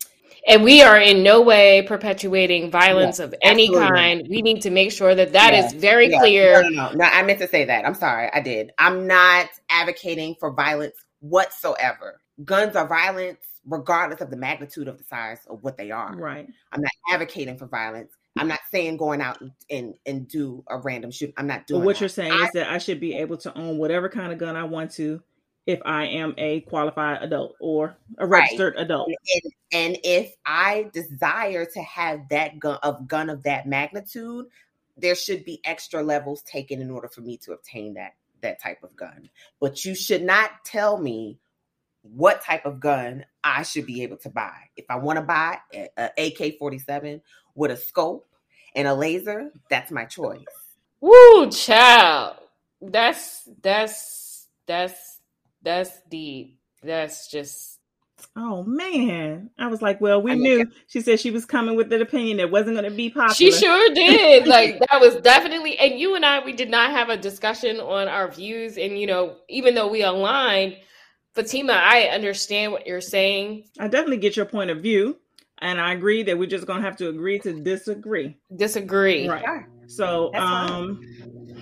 [0.47, 3.89] and we are in no way perpetuating violence yes, of any absolutely.
[3.89, 4.27] kind.
[4.29, 6.21] We need to make sure that that yes, is very yes.
[6.21, 6.63] clear.
[6.63, 7.05] No, no, no, no.
[7.05, 7.87] I meant to say that.
[7.87, 8.31] I'm sorry.
[8.33, 8.73] I did.
[8.79, 12.21] I'm not advocating for violence whatsoever.
[12.45, 16.17] Guns are violence regardless of the magnitude of the size of what they are.
[16.17, 16.49] Right.
[16.73, 18.13] I'm not advocating for violence.
[18.39, 21.35] I'm not saying going out and and do a random shoot.
[21.37, 21.81] I'm not doing.
[21.81, 22.01] But what that.
[22.01, 24.57] you're saying I, is that I should be able to own whatever kind of gun
[24.57, 25.23] I want to
[25.67, 28.85] if I am a qualified adult or a registered right.
[28.85, 29.09] adult.
[29.09, 34.47] And, and, if I desire to have that gun of gun of that magnitude,
[34.97, 38.83] there should be extra levels taken in order for me to obtain that that type
[38.83, 39.31] of gun.
[39.61, 41.39] But you should not tell me
[42.03, 44.57] what type of gun I should be able to buy.
[44.77, 47.23] If I want to buy an AK 47
[47.55, 48.27] with a scope
[48.75, 50.45] and a laser, that's my choice.
[51.01, 52.37] Woo, child.
[52.81, 55.12] That's that's that's
[55.63, 56.59] that's deep.
[56.83, 57.79] That's just
[58.37, 59.51] Oh man.
[59.59, 62.51] I was like, well, we knew she said she was coming with an opinion that
[62.51, 63.35] wasn't going to be popular.
[63.35, 64.47] She sure did.
[64.47, 68.09] like that was definitely and you and I we did not have a discussion on
[68.09, 70.77] our views and you know, even though we aligned,
[71.35, 73.65] Fatima, I understand what you're saying.
[73.79, 75.19] I definitely get your point of view.
[75.59, 78.37] And I agree that we're just gonna have to agree to disagree.
[78.55, 79.29] Disagree.
[79.29, 79.65] Right.
[79.87, 81.01] So um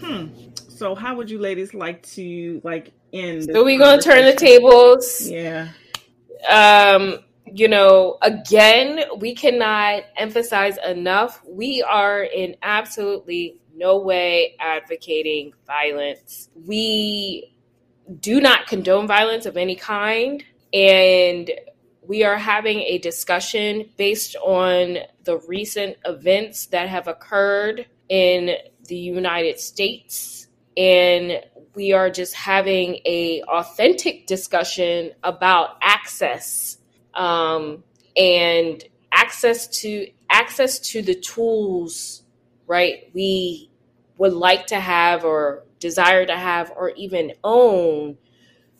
[0.01, 0.50] hmm.
[0.81, 5.29] So how would you ladies like to like end So we're gonna turn the tables.
[5.29, 5.69] Yeah.
[6.49, 11.43] Um, you know, again, we cannot emphasize enough.
[11.47, 16.49] We are in absolutely no way advocating violence.
[16.67, 17.55] We
[18.19, 20.43] do not condone violence of any kind.
[20.73, 21.51] And
[22.01, 28.57] we are having a discussion based on the recent events that have occurred in
[28.89, 30.47] the United States.
[30.77, 31.41] And
[31.75, 36.79] we are just having a authentic discussion about access
[37.15, 37.85] um,
[38.17, 42.23] and access to access to the tools
[42.67, 43.69] right we
[44.17, 48.17] would like to have or desire to have or even own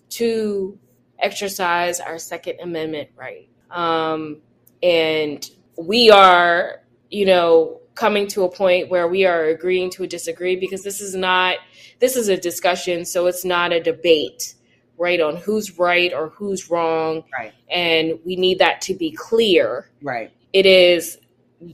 [0.09, 0.79] to
[1.19, 3.49] exercise our second amendment right.
[3.71, 4.43] Um,
[4.83, 10.57] and we are you know coming to a point where we are agreeing to disagree
[10.57, 11.57] because this is not
[12.01, 14.55] this is a discussion, so it's not a debate,
[14.99, 17.25] right, on who's right or who's wrong.
[17.33, 17.53] Right.
[17.71, 19.91] And we need that to be clear.
[20.03, 20.33] Right.
[20.53, 21.19] It is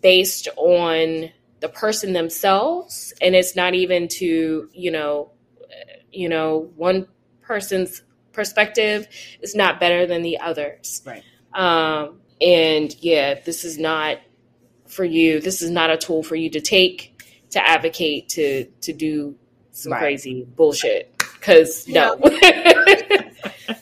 [0.03, 5.31] based on the person themselves, and it's not even to, you know,
[6.13, 7.07] you know, one
[7.41, 9.07] person's perspective
[9.41, 11.03] is not better than the others.
[11.07, 11.23] Right.
[11.55, 14.19] Um, and yeah, this is not
[14.89, 15.41] for you.
[15.41, 17.13] This is not a tool for you to take
[17.51, 19.37] to advocate to to do
[19.77, 20.01] some right.
[20.01, 21.17] crazy bullshit.
[21.19, 22.19] Because no.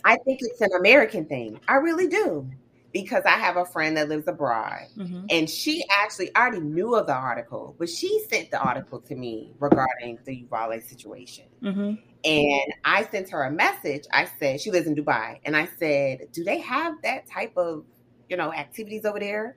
[0.05, 1.61] I think it's an American thing.
[1.69, 2.51] I really do.
[2.93, 5.27] Because I have a friend that lives abroad mm-hmm.
[5.29, 9.53] and she actually already knew of the article, but she sent the article to me
[9.59, 11.47] regarding the Uvalde situation.
[11.61, 11.95] Mm-hmm.
[12.25, 14.05] And I sent her a message.
[14.13, 15.41] I said, she lives in Dubai.
[15.45, 17.85] And I said, do they have that type of,
[18.29, 19.57] you know, activities over there?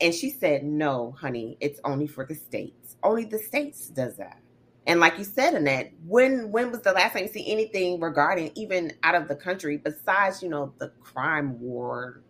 [0.00, 2.96] And she said, no, honey, it's only for the States.
[3.02, 4.40] Only the States does that.
[4.88, 8.50] And like you said, Annette, when when was the last time you see anything regarding
[8.54, 12.22] even out of the country besides, you know, the crime war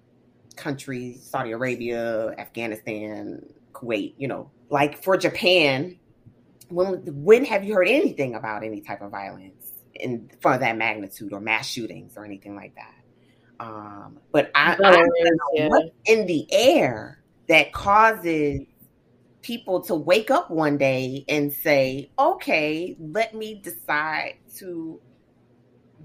[0.57, 5.97] countries, Saudi Arabia, Afghanistan, Kuwait, you know, like for Japan,
[6.68, 11.33] when when have you heard anything about any type of violence in for that magnitude
[11.33, 12.94] or mass shootings or anything like that?
[13.61, 15.68] Um, but I, I don't know yeah.
[15.68, 18.62] what's in the air that causes
[19.42, 25.01] people to wake up one day and say, okay, let me decide to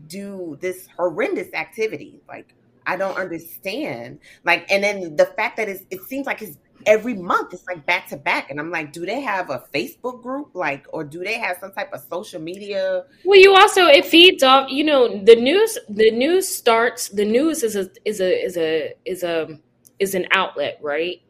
[0.07, 2.21] do this horrendous activity.
[2.27, 4.19] Like, I don't understand.
[4.43, 8.07] Like, and then the fact that it seems like it's every month, it's like back
[8.09, 8.49] to back.
[8.49, 10.49] And I'm like, do they have a Facebook group?
[10.53, 13.03] Like, or do they have some type of social media?
[13.23, 17.63] Well, you also, it feeds off, you know, the news, the news starts, the news
[17.63, 19.59] is a, is a, is a, is a,
[19.99, 21.21] is an outlet, right?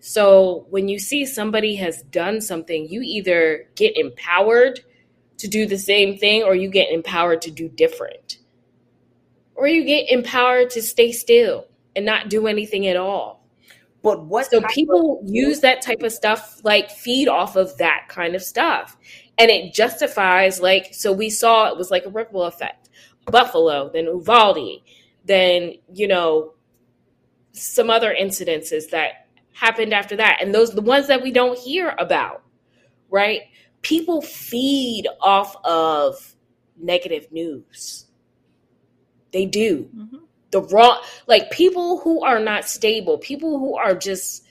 [0.00, 4.80] So when you see somebody has done something, you either get empowered
[5.38, 8.38] to do the same thing or you get empowered to do different.
[9.54, 13.44] Or you get empowered to stay still and not do anything at all.
[14.02, 18.06] But what so people of- use that type of stuff like feed off of that
[18.08, 18.96] kind of stuff.
[19.36, 22.88] And it justifies like so we saw it was like a ripple effect.
[23.26, 24.82] Buffalo, then Uvalde,
[25.24, 26.54] then you know
[27.52, 29.27] some other incidences that
[29.58, 30.38] happened after that.
[30.40, 32.42] And those the ones that we don't hear about,
[33.10, 33.42] right?
[33.82, 36.34] People feed off of
[36.80, 38.06] negative news.
[39.32, 39.90] They do.
[39.94, 40.16] Mm-hmm.
[40.50, 44.46] The wrong like people who are not stable, people who are just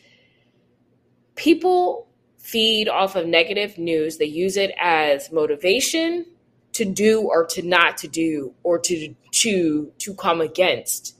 [1.36, 4.18] people feed off of negative news.
[4.18, 6.26] They use it as motivation
[6.74, 11.16] to do or to not to do or to to to come against,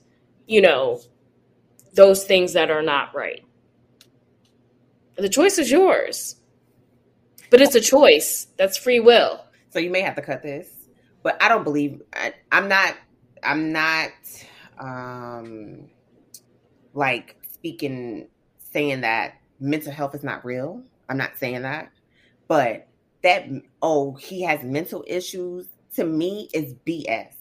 [0.46, 1.00] you know,
[1.94, 3.44] those things that are not right.
[5.18, 6.36] The choice is yours.
[7.50, 8.46] But it's a choice.
[8.56, 9.44] That's free will.
[9.70, 10.68] So you may have to cut this.
[11.22, 12.96] But I don't believe I, I'm not
[13.42, 14.10] I'm not
[14.78, 15.88] um
[16.94, 18.28] like speaking
[18.72, 20.82] saying that mental health is not real.
[21.08, 21.90] I'm not saying that.
[22.46, 22.88] But
[23.22, 23.48] that
[23.82, 25.66] oh, he has mental issues
[25.96, 27.34] to me is BS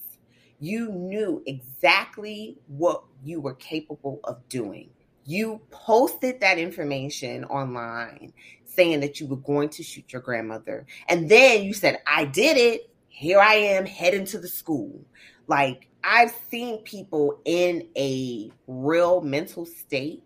[0.60, 4.90] You knew exactly what you were capable of doing.
[5.28, 8.32] You posted that information online
[8.64, 10.86] saying that you were going to shoot your grandmother.
[11.10, 12.90] And then you said, I did it.
[13.10, 15.04] Here I am heading to the school.
[15.48, 20.24] Like, I've seen people in a real mental state,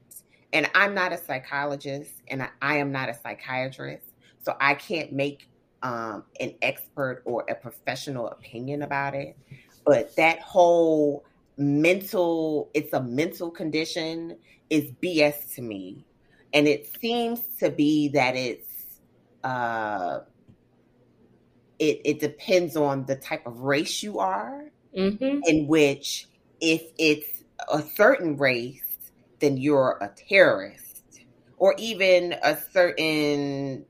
[0.53, 4.05] and I'm not a psychologist and I, I am not a psychiatrist.
[4.43, 5.49] So I can't make
[5.81, 9.35] um, an expert or a professional opinion about it.
[9.83, 11.23] But that whole
[11.61, 14.37] mental, it's a mental condition,
[14.69, 16.05] is BS to me.
[16.53, 18.99] And it seems to be that it's,
[19.43, 20.19] uh,
[21.79, 25.39] it, it depends on the type of race you are, Mm-hmm.
[25.45, 26.27] in which
[26.59, 28.81] if it's a certain race,
[29.39, 31.03] then you're a terrorist,
[31.57, 33.85] or even a certain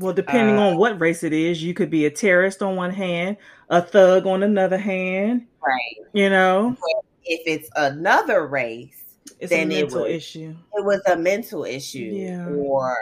[0.00, 2.90] Well, depending Uh, on what race it is, you could be a terrorist on one
[2.90, 3.36] hand,
[3.68, 5.46] a thug on another hand.
[5.64, 5.96] right.
[6.14, 6.76] You know,
[7.24, 9.04] If it's another race,
[9.38, 10.54] it's Then a it mental would- issue.
[10.74, 12.48] it was a mental issue, Yeah.
[12.48, 12.96] or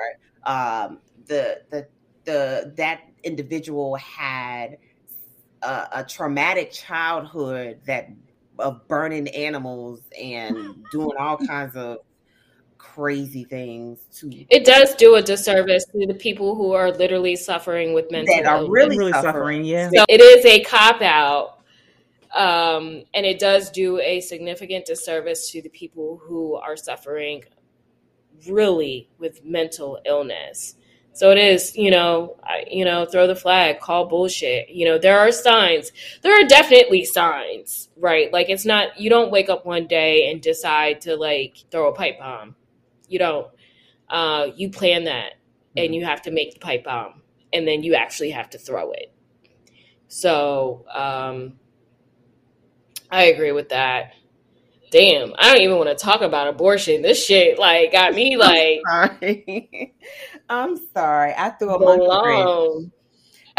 [0.44, 1.86] um, the the
[2.24, 4.76] the that individual had
[5.62, 8.09] a, a traumatic childhood that
[8.59, 11.99] of burning animals and doing all kinds of
[12.79, 17.93] crazy things to It does do a disservice to the people who are literally suffering
[17.93, 19.33] with mental that are really, Really suffering.
[19.33, 19.91] suffering, yeah.
[19.95, 21.59] So it is a cop out,
[22.35, 27.45] um, and it does do a significant disservice to the people who are suffering
[28.49, 30.76] really with mental illness.
[31.12, 34.68] So it is, you know, I, you know, throw the flag, call bullshit.
[34.68, 35.91] You know, there are signs.
[36.22, 38.33] There are definitely signs, right?
[38.33, 41.93] Like it's not you don't wake up one day and decide to like throw a
[41.93, 42.55] pipe bomb.
[43.09, 43.46] You don't.
[44.09, 45.34] Uh, you plan that,
[45.76, 48.92] and you have to make the pipe bomb, and then you actually have to throw
[48.92, 49.12] it.
[50.09, 51.59] So um,
[53.11, 54.14] I agree with that.
[54.90, 57.02] Damn, I don't even want to talk about abortion.
[57.02, 59.94] This shit like got me like sorry.
[60.48, 61.34] I'm sorry.
[61.36, 62.90] I threw a monkey.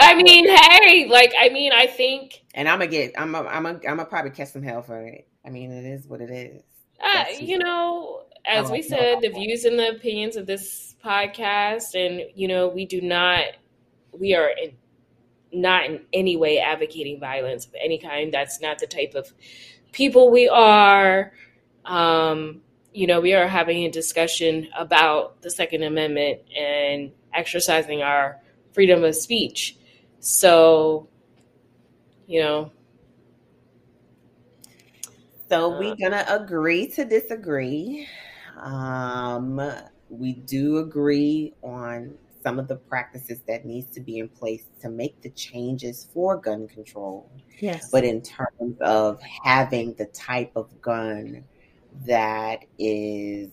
[0.02, 3.66] I mean, hey, like I mean, I think And I'm gonna get I'm a, I'm
[3.66, 5.28] a, I'm gonna probably catch some hell for it.
[5.46, 6.64] I mean, it is what it is.
[7.04, 12.30] uh, you know, as we said, the views and the opinions of this podcast, and
[12.36, 13.44] you know, we do not,
[14.12, 14.74] we are in,
[15.52, 18.34] not in any way advocating violence of any kind.
[18.34, 19.34] That's not the type of
[19.92, 21.32] people we are.
[21.86, 22.62] Um,
[22.94, 28.40] you know, we are having a discussion about the Second Amendment and exercising our
[28.74, 29.78] freedom of speech.
[30.20, 31.08] So,
[32.28, 32.72] you know,
[35.50, 38.08] So Uh, we're gonna agree to disagree.
[38.60, 39.62] Um,
[40.10, 44.90] we do agree on some of the practices that needs to be in place to
[44.90, 47.30] make the changes for gun control.
[47.60, 47.90] Yes.
[47.92, 51.44] But in terms of having the type of gun
[52.06, 53.50] that is,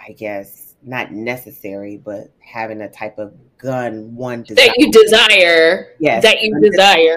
[0.00, 6.22] I guess, not necessary, but having a type of gun one that you desire, Yes.
[6.22, 7.16] that you desire.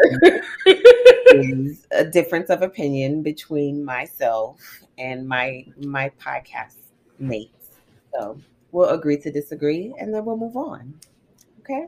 [1.34, 4.62] is a difference of opinion between myself
[4.98, 6.76] and my my podcast
[7.20, 7.80] mates.
[8.14, 8.40] So
[8.72, 10.94] we'll agree to disagree, and then we'll move on.
[11.62, 11.88] Okay.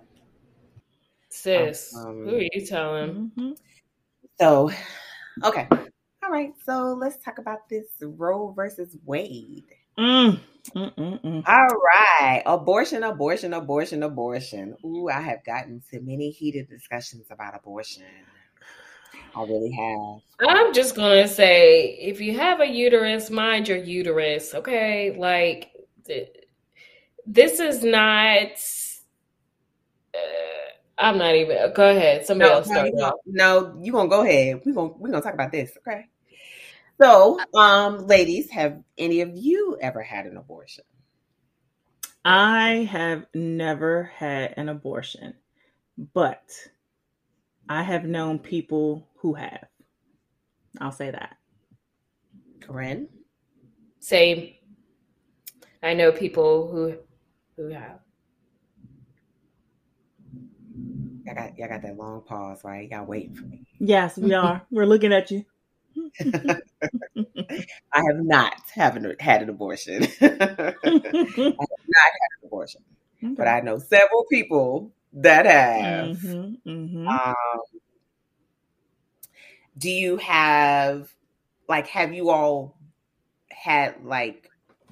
[1.29, 3.31] Sis, Um, who are you telling?
[3.37, 3.57] Mhm.
[4.39, 4.71] So,
[5.43, 5.67] okay.
[6.23, 6.53] All right.
[6.65, 9.65] So let's talk about this Roe versus Wade.
[9.97, 10.39] Mm.
[10.75, 11.43] Mm, mm, mm.
[11.47, 12.43] All right.
[12.45, 14.75] Abortion, abortion, abortion, abortion.
[14.85, 18.03] Ooh, I have gotten to many heated discussions about abortion.
[19.35, 20.49] I really have.
[20.49, 25.15] I'm just gonna say, if you have a uterus, mind your uterus, okay?
[25.17, 25.71] Like,
[26.05, 26.29] th-
[27.25, 28.51] this is not.
[30.13, 30.17] Uh,
[30.97, 31.73] I'm not even.
[31.73, 32.25] Go ahead.
[32.25, 32.91] Somebody No, else no, start.
[32.91, 34.61] gonna, no, you gonna go ahead.
[34.65, 36.05] We're gonna we're gonna talk about this, okay?
[36.99, 40.83] So, um, ladies, have any of you ever had an abortion?
[42.25, 45.35] I have never had an abortion,
[46.13, 46.43] but
[47.69, 49.65] I have known people who have.
[50.81, 51.37] I'll say that.
[52.61, 53.07] Corinne?
[53.99, 54.53] Same.
[55.83, 56.97] I know people who
[57.55, 57.99] who have.
[61.25, 62.89] Y'all got y'all got that long pause, right?
[62.89, 63.65] Y'all waiting for me.
[63.79, 64.63] Yes, we are.
[64.71, 65.45] We're looking at you.
[67.93, 70.03] I have not having had an abortion.
[70.21, 72.81] I haven't had an abortion.
[73.21, 76.19] abortion, but I know several people that have.
[76.19, 77.35] hmm hmm Um,
[79.77, 81.09] do you have
[81.69, 82.77] like have you all
[83.51, 84.49] had like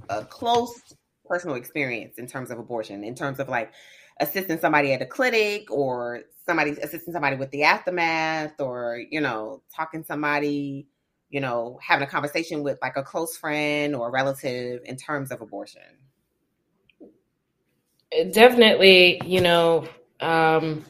[0.10, 0.95] a close
[1.28, 3.72] personal experience in terms of abortion, in terms of like
[4.20, 9.62] assisting somebody at a clinic or somebody assisting somebody with the aftermath or, you know,
[9.76, 10.88] talking somebody,
[11.36, 15.41] you know, having a conversation with like a close friend or relative in terms of
[15.41, 15.81] abortion?
[18.31, 19.86] Definitely, you know,
[20.21, 20.86] um,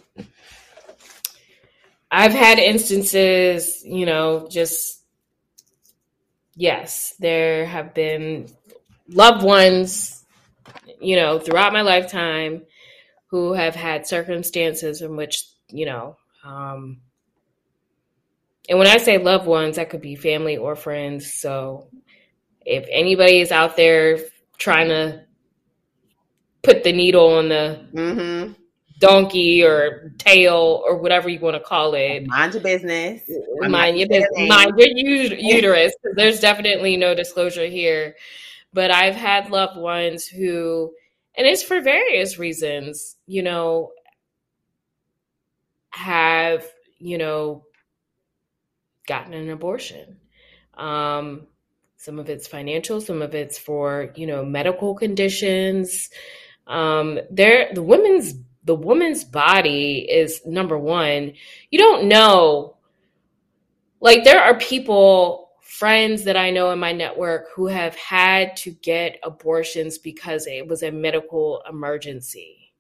[2.11, 5.01] I've had instances, you know, just
[6.55, 8.47] yes, there have been
[9.09, 10.27] loved ones,
[11.01, 12.61] you know, throughout my lifetime
[13.31, 17.01] who have had circumstances in which, you know, um,
[18.69, 21.33] and when I say loved ones, that could be family or friends.
[21.33, 21.87] So
[22.65, 24.19] if anybody is out there
[24.57, 25.23] trying to
[26.63, 28.53] put the needle on the mm-hmm.
[28.99, 33.21] donkey or tail or whatever you want to call it, mind your business.
[33.69, 34.49] Mind your business.
[34.49, 35.93] Mind your uterus.
[36.15, 38.15] There's definitely no disclosure here.
[38.73, 40.91] But I've had loved ones who
[41.37, 43.91] and it's for various reasons, you know,
[45.89, 46.65] have,
[46.97, 47.65] you know,
[49.05, 50.17] gotten an abortion.
[50.75, 51.47] Um,
[51.97, 56.09] some of it's financial, some of it's for, you know, medical conditions.
[56.67, 58.33] Um, there the women's
[58.63, 61.33] the woman's body is number one.
[61.69, 62.77] You don't know.
[64.01, 68.71] Like there are people friends that I know in my network who have had to
[68.71, 72.73] get abortions because it was a medical emergency.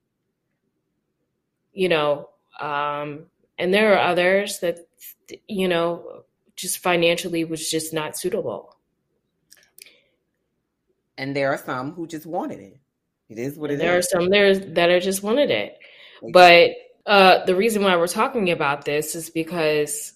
[1.73, 3.25] You know, um,
[3.57, 4.84] and there are others that,
[5.47, 6.23] you know,
[6.55, 8.77] just financially was just not suitable.
[11.17, 12.79] And there are some who just wanted it.
[13.29, 14.05] It is what it there is.
[14.05, 15.77] are some there that are just wanted it.
[16.31, 16.71] But
[17.05, 20.13] uh, the reason why we're talking about this is because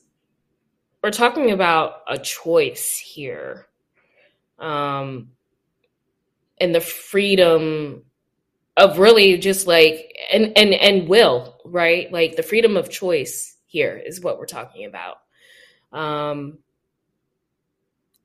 [1.03, 3.68] we're talking about a choice here
[4.60, 5.30] um
[6.60, 8.03] and the freedom
[8.76, 14.01] of really just like and and and will right like the freedom of choice here
[14.03, 15.17] is what we're talking about.
[15.93, 16.59] Um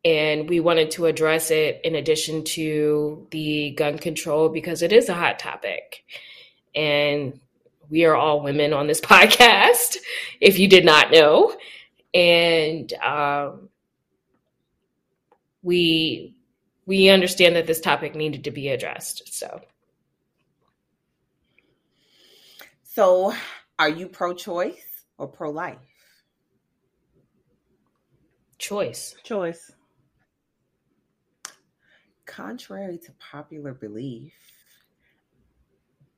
[0.05, 5.09] and we wanted to address it in addition to the gun control because it is
[5.09, 6.05] a hot topic.
[6.75, 7.41] And
[7.89, 9.97] we are all women on this podcast
[10.41, 11.57] if you did not know.
[12.13, 13.71] And um,
[15.63, 16.35] we
[16.87, 19.33] we understand that this topic needed to be addressed.
[19.33, 19.63] So,
[22.83, 23.33] so
[23.79, 25.79] are you pro-choice or pro-life?
[28.59, 29.17] Choice.
[29.25, 29.73] Choice.
[32.27, 34.33] Contrary to popular belief,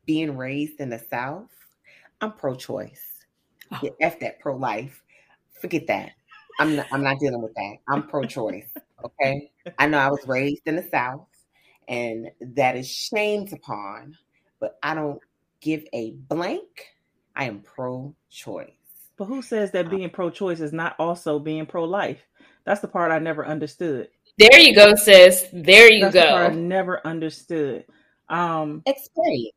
[0.07, 1.51] being raised in the South,
[2.21, 3.25] I'm pro-choice.
[3.73, 3.81] Oh.
[3.83, 5.03] Yeah, F that pro-life
[5.61, 6.13] forget that.
[6.61, 7.77] I'm not, I'm not dealing with that.
[7.89, 8.69] I'm pro-choice.
[9.05, 9.51] Okay.
[9.79, 11.27] I know I was raised in the South,
[11.89, 14.17] and that is shamed upon,
[14.61, 15.21] but I don't
[15.61, 16.87] give a blank.
[17.35, 18.71] I am pro-choice.
[19.17, 22.27] But who says that being pro-choice is not also being pro-life?
[22.65, 24.09] That's the part I never understood.
[24.39, 25.47] There you go, sis.
[25.53, 26.21] There you That's go.
[26.21, 27.85] The part I never understood.
[28.29, 29.51] Um, explain.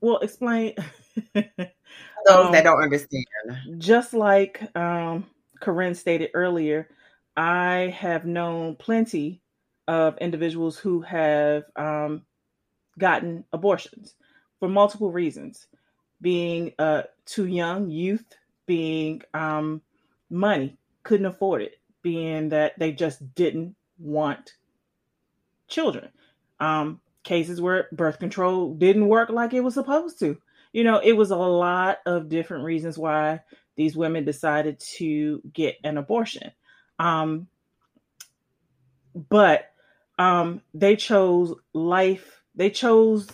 [0.00, 0.74] Well, explain.
[1.34, 1.44] those
[2.30, 3.24] um, that don't understand.
[3.78, 5.26] Just like um,
[5.60, 6.88] Corinne stated earlier,
[7.36, 9.42] I have known plenty
[9.86, 12.22] of individuals who have um,
[12.98, 14.14] gotten abortions
[14.58, 15.66] for multiple reasons
[16.20, 18.24] being uh, too young, youth,
[18.68, 19.82] being um,
[20.30, 24.52] money, couldn't afford it, being that they just didn't want
[25.66, 26.10] children.
[26.60, 30.38] Um, cases where birth control didn't work like it was supposed to
[30.72, 33.40] you know, it was a lot of different reasons why
[33.76, 36.52] these women decided to get an abortion.
[36.98, 37.48] Um,
[39.28, 39.70] but
[40.18, 42.42] um, they chose life.
[42.54, 43.28] They chose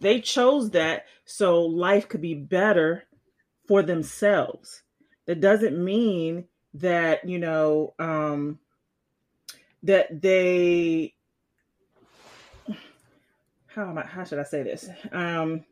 [0.00, 3.04] they chose that so life could be better
[3.70, 4.82] for themselves.
[5.26, 8.58] That doesn't mean that you know um,
[9.84, 11.14] that they
[13.68, 14.88] how am I, how should I say this?
[15.12, 15.64] Um,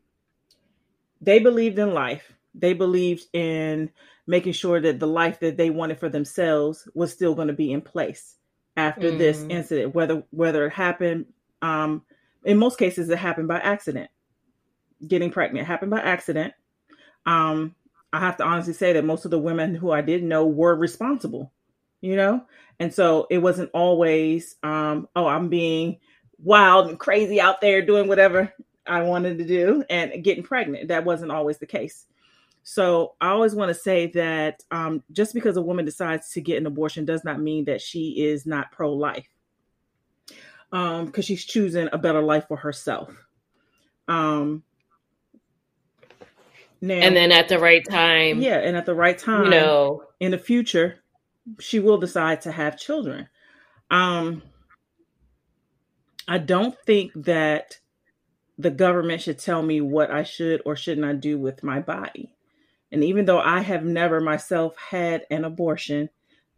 [1.19, 2.31] they believed in life.
[2.55, 3.89] They believed in
[4.25, 7.73] making sure that the life that they wanted for themselves was still going to be
[7.73, 8.37] in place
[8.77, 9.17] after mm.
[9.17, 11.25] this incident, whether whether it happened.
[11.61, 12.03] Um,
[12.45, 14.09] in most cases, it happened by accident.
[15.05, 16.53] Getting pregnant happened by accident.
[17.25, 17.75] Um,
[18.11, 20.75] I have to honestly say that most of the women who I did know were
[20.75, 21.51] responsible,
[22.01, 22.45] you know,
[22.79, 25.99] and so it wasn't always, um, oh, I'm being
[26.41, 28.53] wild and crazy out there doing whatever.
[28.87, 30.87] I wanted to do and getting pregnant.
[30.87, 32.05] That wasn't always the case.
[32.63, 36.57] So I always want to say that um, just because a woman decides to get
[36.57, 39.27] an abortion does not mean that she is not pro life.
[40.71, 43.09] um because she's choosing a better life for herself
[44.07, 44.63] um
[46.81, 50.03] now, and then at the right time, yeah and at the right time you know,
[50.19, 51.03] in the future
[51.59, 53.27] she will decide to have children.
[53.91, 54.43] Um
[56.27, 57.79] i don't think that
[58.59, 61.79] the government should tell me what i should or should not I do with my
[61.79, 62.35] body.
[62.91, 66.09] And even though i have never myself had an abortion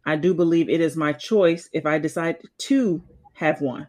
[0.04, 3.02] i do believe it is my choice if i decide to
[3.32, 3.88] have one.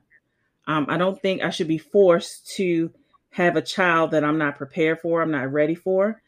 [0.68, 2.92] Um, i don't think i should be forced to
[3.32, 6.22] have a child that i'm not prepared for i'm not ready for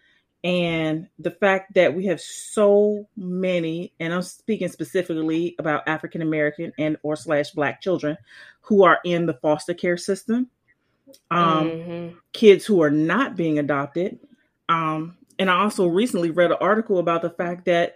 [0.46, 6.72] and the fact that we have so many and i'm speaking specifically about african american
[6.78, 8.16] and or slash black children
[8.62, 10.48] who are in the foster care system
[11.32, 12.16] um, mhm.
[12.32, 14.20] kids who are not being adopted
[14.70, 17.96] um, and i also recently read an article about the fact that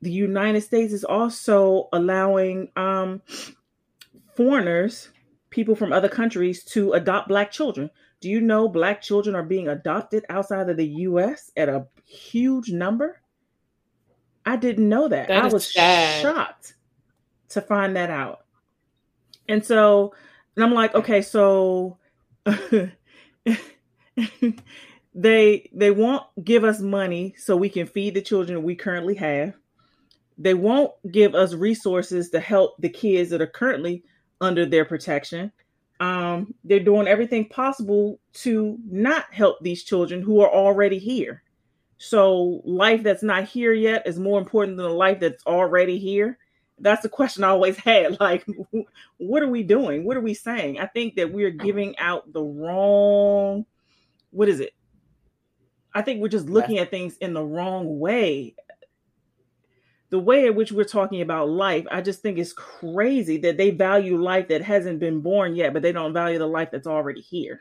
[0.00, 3.20] the united states is also allowing um,
[4.36, 5.08] foreigners
[5.50, 7.90] people from other countries to adopt black children
[8.24, 12.70] do you know black children are being adopted outside of the US at a huge
[12.70, 13.20] number?
[14.46, 15.28] I didn't know that.
[15.28, 16.22] That I was sad.
[16.22, 16.76] shocked
[17.50, 18.46] to find that out.
[19.46, 20.14] And so,
[20.56, 21.98] and I'm like, okay, so
[25.14, 29.52] they they won't give us money so we can feed the children we currently have.
[30.38, 34.02] They won't give us resources to help the kids that are currently
[34.40, 35.52] under their protection
[36.00, 41.42] um, they're doing everything possible to not help these children who are already here.
[41.98, 46.38] So, life that's not here yet is more important than the life that's already here.
[46.80, 48.18] That's the question I always had.
[48.20, 48.44] Like,
[49.18, 50.04] what are we doing?
[50.04, 50.80] What are we saying?
[50.80, 53.64] I think that we're giving out the wrong,
[54.30, 54.74] what is it?
[55.94, 58.56] I think we're just looking at things in the wrong way
[60.14, 63.70] the way in which we're talking about life, I just think it's crazy that they
[63.72, 67.20] value life that hasn't been born yet, but they don't value the life that's already
[67.20, 67.60] here.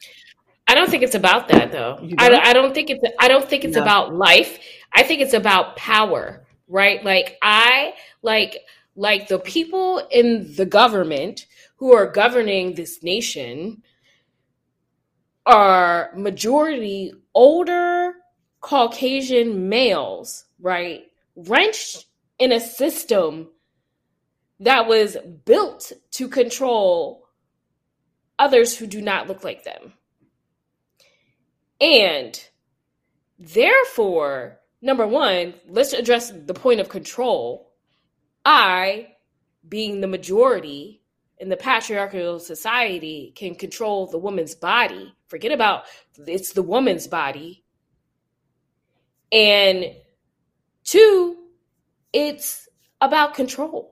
[0.67, 1.97] I don't think it's about that though.
[2.19, 2.45] I, don't?
[2.45, 3.81] I don't think it's I don't think it's No.
[3.81, 4.59] about life.
[4.93, 7.03] I think it's about power, right?
[7.03, 8.59] Like I like
[8.95, 11.47] like the people in the government
[11.77, 13.81] who are governing this nation
[15.47, 18.13] are majority older
[18.61, 21.05] Caucasian males, right?
[21.35, 22.05] Wrenched
[22.39, 23.49] in a system
[24.59, 27.27] that was built to control
[28.39, 29.93] others who do not look like them.
[31.79, 32.41] And
[33.37, 37.73] therefore, number one, let's address the point of control.
[38.45, 39.09] I,
[39.67, 41.01] being the majority
[41.39, 45.13] in the patriarchal society, can control the woman's body.
[45.27, 45.83] Forget about
[46.25, 47.65] it's the woman's body.
[49.31, 49.93] And
[50.83, 51.42] two,
[52.13, 52.69] it's
[53.01, 53.89] about control.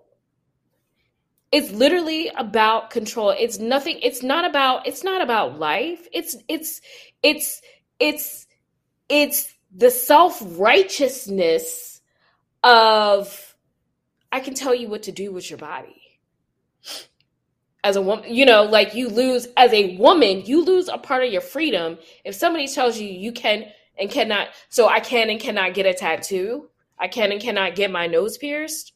[1.51, 3.31] It's literally about control.
[3.31, 6.07] It's nothing, it's not about, it's not about life.
[6.13, 6.79] It's, it's,
[7.21, 7.61] it's,
[7.99, 8.47] it's,
[9.09, 11.99] it's the self-righteousness
[12.63, 13.55] of
[14.31, 15.97] I can tell you what to do with your body.
[17.83, 21.25] As a woman, you know, like you lose as a woman, you lose a part
[21.25, 23.65] of your freedom if somebody tells you you can
[23.99, 24.47] and cannot.
[24.69, 26.69] So I can and cannot get a tattoo.
[27.01, 28.93] I can and cannot get my nose pierced.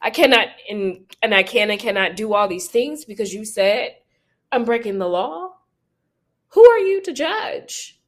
[0.00, 3.96] I cannot and and I can and cannot do all these things because you said
[4.52, 5.50] I'm breaking the law.
[6.50, 8.00] Who are you to judge?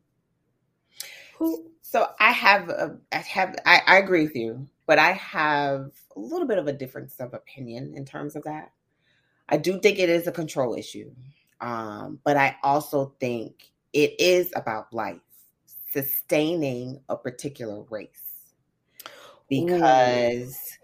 [1.38, 5.90] Who So I have a, I have I, I agree with you, but I have
[6.16, 8.70] a little bit of a difference of opinion in terms of that.
[9.48, 11.10] I do think it is a control issue,
[11.60, 15.20] um, but I also think it is about life,
[15.92, 18.31] sustaining a particular race.
[19.52, 20.78] Because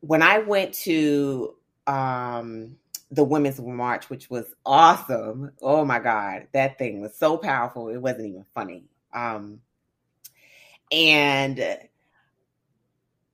[0.00, 1.56] when I went to
[1.88, 2.76] um,
[3.10, 7.98] the Women's March, which was awesome, oh my God, that thing was so powerful, it
[7.98, 8.84] wasn't even funny.
[9.12, 9.60] Um,
[10.92, 11.78] and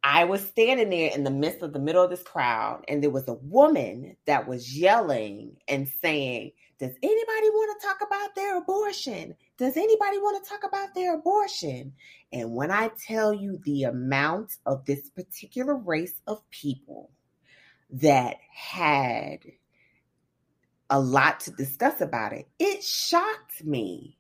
[0.02, 3.10] I was standing there in the midst of the middle of this crowd, and there
[3.10, 8.58] was a woman that was yelling and saying, Does anybody want to talk about their
[8.58, 9.34] abortion?
[9.58, 11.92] Does anybody want to talk about their abortion?
[12.32, 17.10] And when I tell you the amount of this particular race of people
[17.90, 19.40] that had
[20.90, 24.18] a lot to discuss about it, it shocked me.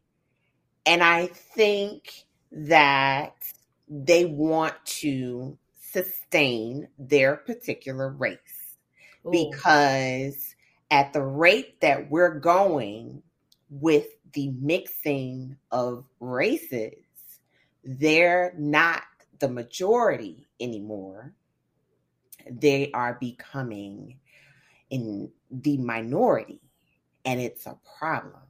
[0.86, 3.34] And I think that
[3.88, 8.38] they want to sustain their particular race
[9.26, 9.30] Ooh.
[9.30, 10.53] because
[10.90, 13.22] at the rate that we're going
[13.70, 16.94] with the mixing of races,
[17.84, 19.02] they're not
[19.38, 21.32] the majority anymore.
[22.50, 24.18] They are becoming
[24.90, 26.60] in the minority,
[27.24, 28.42] and it's a problem.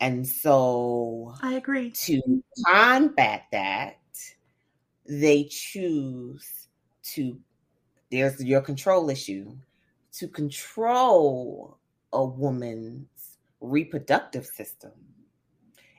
[0.00, 1.90] And so I agree.
[1.90, 3.98] To combat that,
[5.06, 6.68] they choose
[7.04, 7.38] to,
[8.10, 9.54] there's your control issue,
[10.12, 11.78] to control
[12.12, 14.92] a woman's reproductive system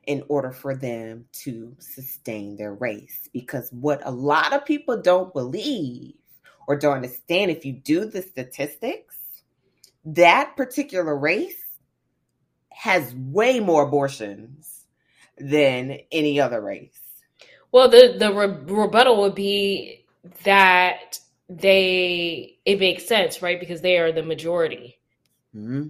[0.05, 3.29] in order for them to sustain their race.
[3.33, 6.13] Because what a lot of people don't believe
[6.67, 9.15] or don't understand, if you do the statistics,
[10.05, 11.55] that particular race
[12.71, 14.85] has way more abortions
[15.37, 16.99] than any other race.
[17.71, 20.05] Well, the the re- rebuttal would be
[20.43, 21.19] that
[21.49, 23.59] they it makes sense, right?
[23.59, 24.99] Because they are the majority.
[25.55, 25.89] Mm-hmm.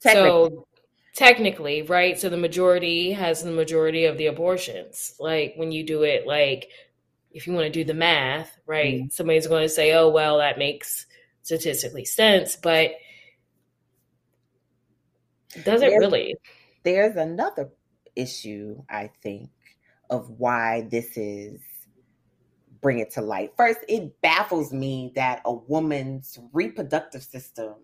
[0.00, 0.28] Technically.
[0.28, 0.66] So
[1.14, 2.18] technically, right?
[2.18, 5.14] So the majority has the majority of the abortions.
[5.20, 6.68] Like when you do it, like
[7.32, 8.94] if you want to do the math, right?
[8.94, 9.08] Mm-hmm.
[9.10, 11.06] Somebody's going to say, "Oh, well, that makes
[11.42, 12.92] statistically sense," but
[15.64, 16.36] does it really?
[16.82, 17.70] There's another
[18.16, 19.50] issue, I think,
[20.08, 21.60] of why this is
[22.80, 23.52] bring it to light.
[23.56, 27.74] First, it baffles me that a woman's reproductive system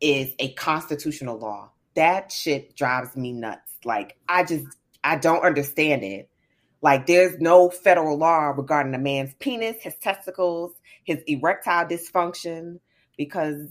[0.00, 1.70] is a constitutional law.
[1.94, 3.72] That shit drives me nuts.
[3.84, 4.66] Like I just
[5.04, 6.28] I don't understand it.
[6.80, 10.72] Like there's no federal law regarding a man's penis, his testicles,
[11.04, 12.80] his erectile dysfunction
[13.16, 13.68] because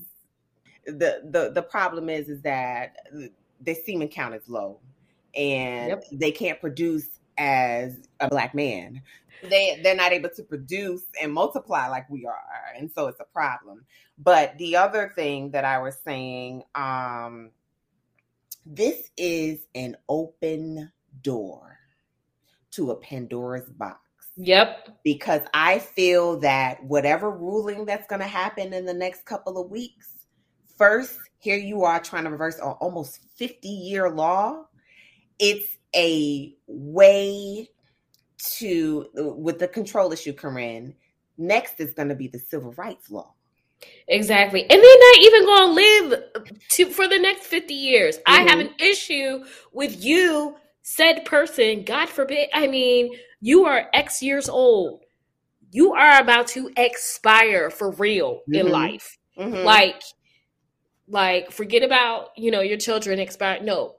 [0.86, 2.96] the the the problem is is that
[3.62, 4.80] the semen count is low
[5.36, 6.04] and yep.
[6.12, 7.08] they can't produce
[7.38, 9.02] as a black man
[9.50, 12.44] they they're not able to produce and multiply like we are
[12.78, 13.84] and so it's a problem
[14.18, 17.52] but the other thing that i was saying um
[18.66, 21.78] this is an open door
[22.72, 24.00] to a pandora's box
[24.38, 24.98] Yep.
[25.04, 29.70] Because I feel that whatever ruling that's going to happen in the next couple of
[29.70, 30.08] weeks,
[30.78, 34.66] first, here you are trying to reverse an almost 50 year law.
[35.40, 37.70] It's a way
[38.58, 40.96] to, with the control issue, Corinne,
[41.38, 43.34] next is going to be the civil rights law.
[44.08, 44.62] Exactly.
[44.62, 46.24] And they're not even going to live
[46.70, 48.18] to, for the next 50 years.
[48.18, 48.32] Mm-hmm.
[48.32, 48.68] I have mm-hmm.
[48.68, 52.50] an issue with you, said person, God forbid.
[52.54, 55.04] I mean, you are X years old.
[55.72, 58.56] You are about to expire for real mm-hmm.
[58.56, 59.18] in life.
[59.38, 59.66] Mm-hmm.
[59.66, 60.02] Like,
[61.08, 63.62] like, forget about, you know, your children expire.
[63.62, 63.96] No,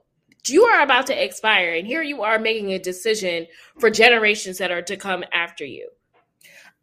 [0.47, 1.73] you are about to expire.
[1.73, 3.47] And here you are making a decision
[3.79, 5.89] for generations that are to come after you.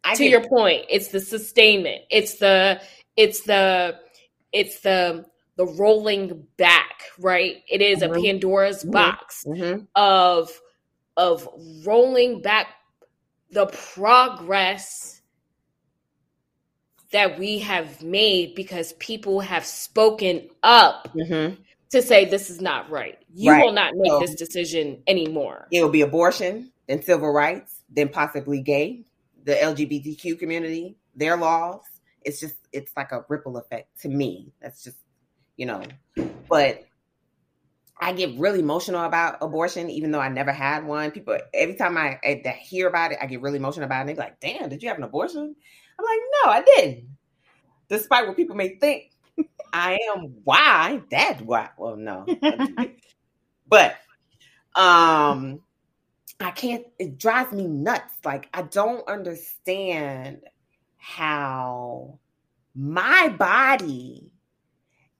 [0.03, 2.01] I to your point, it's the sustainment.
[2.09, 2.81] It's the,
[3.15, 3.99] it's the,
[4.51, 5.25] it's the,
[5.57, 7.57] the rolling back, right?
[7.69, 8.13] It is mm-hmm.
[8.13, 8.91] a Pandora's mm-hmm.
[8.91, 9.83] box mm-hmm.
[9.95, 10.51] of,
[11.17, 11.47] of
[11.85, 12.67] rolling back
[13.51, 15.21] the progress
[17.11, 21.61] that we have made because people have spoken up mm-hmm.
[21.91, 23.17] To say this is not right.
[23.33, 23.65] You right.
[23.65, 25.67] will not make so, this decision anymore.
[25.71, 29.03] It will be abortion, then civil rights, then possibly gay,
[29.43, 31.81] the LGBTQ community, their laws.
[32.23, 34.53] It's just it's like a ripple effect to me.
[34.61, 34.97] That's just
[35.57, 35.83] you know,
[36.49, 36.85] but
[37.99, 41.11] I get really emotional about abortion, even though I never had one.
[41.11, 43.99] People, every time I, I hear about it, I get really emotional about it.
[44.01, 45.55] And they're like, "Damn, did you have an abortion?"
[46.01, 47.07] I'm like, no, I didn't.
[47.89, 49.10] Despite what people may think,
[49.73, 51.69] I am why that why.
[51.77, 52.25] Well, no,
[53.67, 53.95] but
[54.75, 55.61] um,
[56.39, 56.85] I can't.
[56.99, 58.13] It drives me nuts.
[58.25, 60.41] Like I don't understand
[60.97, 62.19] how
[62.75, 64.31] my body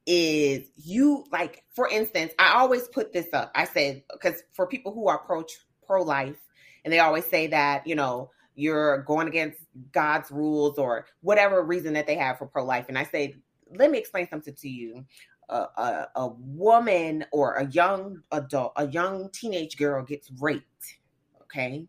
[0.06, 4.92] is you like for instance i always put this up i said because for people
[4.92, 5.44] who are pro
[5.86, 6.40] pro life
[6.84, 9.60] and they always say that you know you're going against
[9.92, 12.86] God's rules or whatever reason that they have for pro life.
[12.90, 13.36] And I say,
[13.76, 15.06] let me explain something to you.
[15.50, 20.96] A, a woman or a young adult, a young teenage girl gets raped.
[21.42, 21.88] Okay.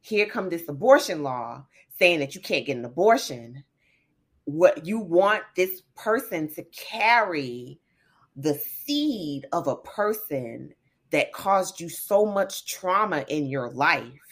[0.00, 1.64] Here come this abortion law
[1.96, 3.62] saying that you can't get an abortion.
[4.46, 7.78] What you want this person to carry
[8.34, 10.74] the seed of a person
[11.10, 14.28] that caused you so much trauma in your life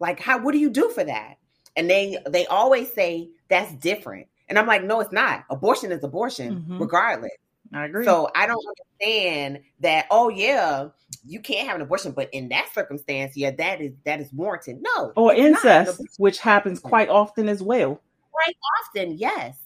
[0.00, 0.38] like, how?
[0.42, 1.34] What do you do for that?
[1.76, 5.44] And they they always say that's different, and I'm like, no, it's not.
[5.48, 6.78] Abortion is abortion, mm-hmm.
[6.78, 7.30] regardless.
[7.72, 8.04] I agree.
[8.04, 10.06] So I don't understand that.
[10.10, 10.88] Oh yeah,
[11.24, 14.82] you can't have an abortion, but in that circumstance, yeah, that is that is warranted.
[14.82, 18.00] No, or incest, which happens quite often as well.
[18.32, 19.56] Quite often, yes.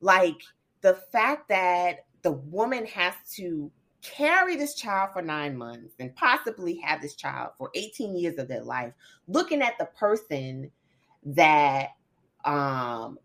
[0.00, 0.36] Like
[0.82, 3.70] the fact that the woman has to
[4.02, 8.48] carry this child for nine months and possibly have this child for 18 years of
[8.48, 8.92] their life,
[9.26, 10.70] looking at the person
[11.24, 11.88] that
[12.44, 13.18] um,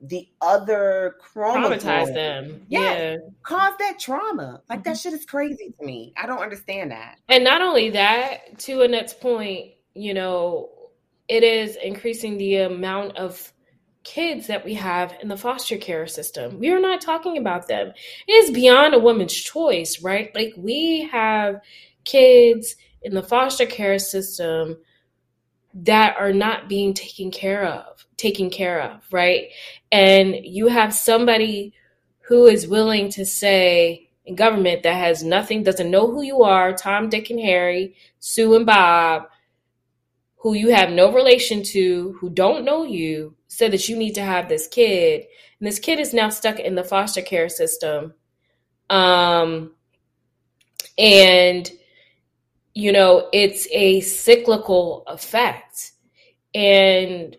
[0.00, 2.64] the other Traumatize them.
[2.68, 3.18] Yes.
[3.20, 3.28] Yeah.
[3.42, 4.62] cause that trauma.
[4.68, 4.90] Like Mm-hmm.
[4.90, 6.12] that shit is crazy to me.
[6.16, 7.18] I don't understand that.
[7.28, 10.70] And not only that, to Annette's point, you know,
[11.28, 13.52] it is increasing the amount of
[14.04, 16.58] kids that we have in the foster care system.
[16.60, 17.92] We are not talking about them.
[18.28, 20.30] It is beyond a woman's choice, right?
[20.34, 21.60] Like we have
[22.04, 24.76] kids in the foster care system
[25.74, 29.48] that are not being taken care of, taken care of, right?
[29.90, 31.74] And you have somebody
[32.20, 36.72] who is willing to say in government that has nothing, doesn't know who you are,
[36.72, 39.24] Tom, Dick, and Harry, Sue and Bob,
[40.36, 44.22] who you have no relation to, who don't know you, said that you need to
[44.22, 45.26] have this kid.
[45.58, 48.14] And this kid is now stuck in the foster care system.
[48.90, 49.72] Um,
[50.96, 51.70] and,
[52.74, 55.92] you know, it's a cyclical effect.
[56.54, 57.36] And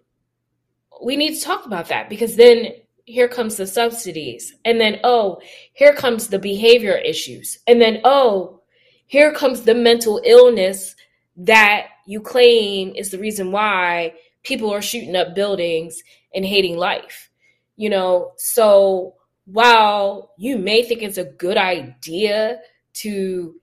[1.04, 2.74] we need to talk about that because then
[3.06, 4.56] here comes the subsidies.
[4.64, 5.40] And then, oh,
[5.74, 7.60] here comes the behavior issues.
[7.68, 8.62] And then, oh,
[9.08, 10.96] here comes the mental illness
[11.38, 14.14] that you claim is the reason why
[14.44, 16.02] people are shooting up buildings
[16.34, 17.30] and hating life.
[17.76, 19.16] You know, so
[19.46, 22.60] while you may think it's a good idea
[22.94, 23.56] to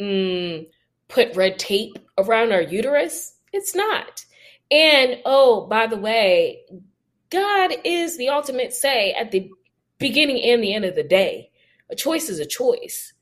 [0.00, 0.66] mm,
[1.10, 4.24] put red tape around our uterus, it's not.
[4.70, 6.62] And oh, by the way,
[7.30, 9.50] God is the ultimate say at the
[9.98, 11.50] beginning and the end of the day.
[11.90, 13.12] A choice is a choice.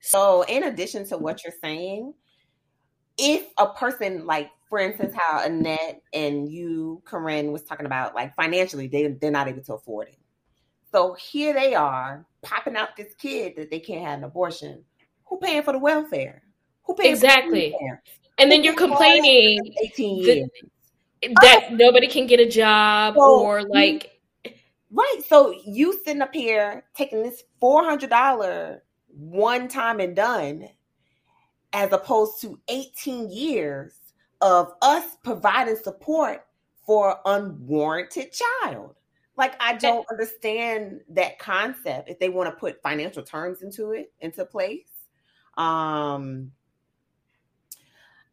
[0.00, 2.14] So, in addition to what you're saying,
[3.18, 8.34] if a person like, for instance, how Annette and you, Corinne, was talking about, like
[8.34, 10.18] financially, they they're not able to afford it.
[10.92, 14.84] So here they are popping out this kid that they can't have an abortion.
[15.26, 16.42] Who paying for the welfare?
[16.88, 17.70] Who paying Exactly.
[17.70, 18.02] For the welfare?
[18.38, 20.50] And then you're paying for all that complaining 18 the- years.
[21.42, 24.20] that nobody can get a job So, or like
[24.90, 25.20] Right.
[25.28, 30.66] So you sitting up here taking this four hundred dollar one time and done,
[31.74, 33.94] as opposed to eighteen years
[34.40, 36.46] of us providing support
[36.86, 38.94] for unwarranted child.
[39.36, 44.10] Like I don't understand that concept if they want to put financial terms into it
[44.20, 44.88] into place.
[45.58, 46.50] Um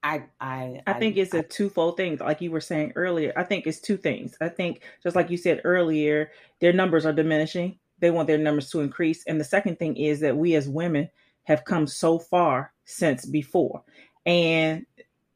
[0.05, 2.17] I I I think it's a twofold thing.
[2.19, 4.37] Like you were saying earlier, I think it's two things.
[4.41, 6.31] I think just like you said earlier,
[6.61, 7.79] their numbers are diminishing.
[8.01, 9.25] They want their numbers to increase.
[9.25, 11.09] And the second thing is that we as women
[11.45, 13.83] have come so far since before.
[14.27, 14.85] And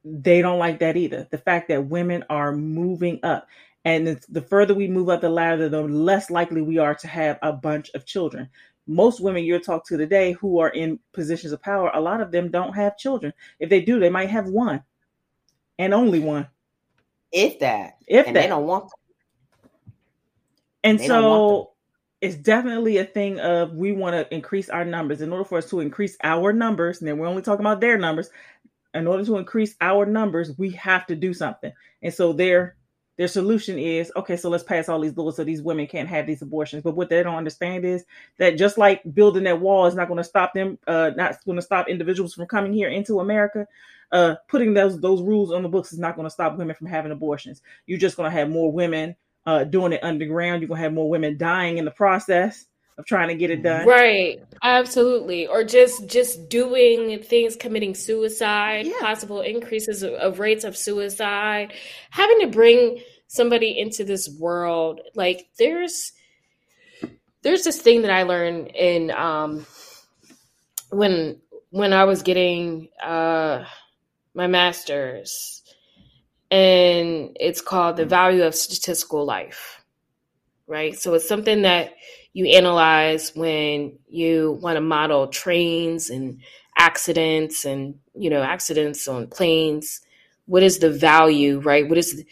[0.06, 1.28] they don't like that either.
[1.32, 3.48] The fact that women are moving up.
[3.86, 7.08] And it's- the further we move up the ladder, the less likely we are to
[7.10, 8.50] have a bunch of children.
[8.90, 12.32] Most women you'll talk to today who are in positions of power, a lot of
[12.32, 13.32] them don't have children.
[13.60, 14.84] If they do, they might have one
[15.78, 16.48] and only one.
[17.32, 17.98] if that.
[18.08, 18.42] If and that.
[18.42, 18.92] they don't want
[20.84, 21.72] and they so
[22.22, 25.22] it's definitely a thing of we want to increase our numbers.
[25.22, 27.98] In order for us to increase our numbers, and then we're only talking about their
[27.98, 28.30] numbers.
[28.94, 31.72] In order to increase our numbers, we have to do something.
[32.02, 32.76] And so their
[33.20, 34.38] their solution is okay.
[34.38, 36.84] So let's pass all these laws so these women can't have these abortions.
[36.84, 38.06] But what they don't understand is
[38.38, 41.58] that just like building that wall is not going to stop them, uh, not going
[41.58, 43.68] to stop individuals from coming here into America.
[44.14, 46.88] Uh, putting those those rules on the books is not going to stop women from
[46.88, 47.62] having abortions.
[47.88, 50.62] You're just going to have more women uh, doing it underground.
[50.62, 52.68] You're gonna have more women dying in the process
[53.00, 53.88] of trying to get it done.
[53.88, 59.00] right absolutely or just just doing things committing suicide Yeah.
[59.00, 61.74] possible increases of, of rates of suicide
[62.10, 66.12] having to bring somebody into this world like there's
[67.42, 69.66] there's this thing that i learned in um
[70.92, 71.40] when
[71.70, 73.64] when i was getting uh
[74.34, 75.64] my master's
[76.52, 79.84] and it's called the value of statistical life
[80.68, 81.94] right so it's something that
[82.34, 86.42] you analyze when you want to model trains and
[86.78, 90.02] accidents and you know accidents on planes
[90.50, 91.88] what is the value right?
[91.88, 92.26] What is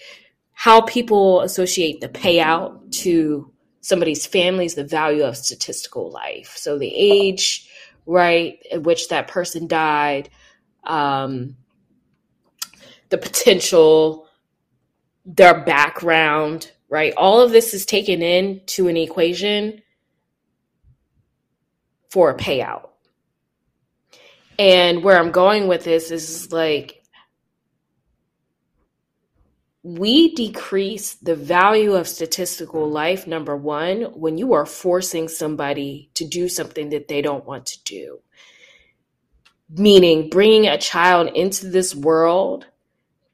[0.54, 6.56] how people associate the payout to somebody's families the value of statistical life.
[6.58, 7.70] So the age
[8.08, 10.30] right at which that person died
[10.84, 11.58] um,
[13.10, 14.28] the potential
[15.26, 17.14] their background right?
[17.18, 19.82] All of this is taken into an equation
[22.10, 22.90] for a payout.
[24.60, 26.98] And where i'm going with this is like
[29.88, 36.26] we decrease the value of statistical life number one when you are forcing somebody to
[36.26, 38.20] do something that they don't want to do.
[39.70, 42.66] Meaning bringing a child into this world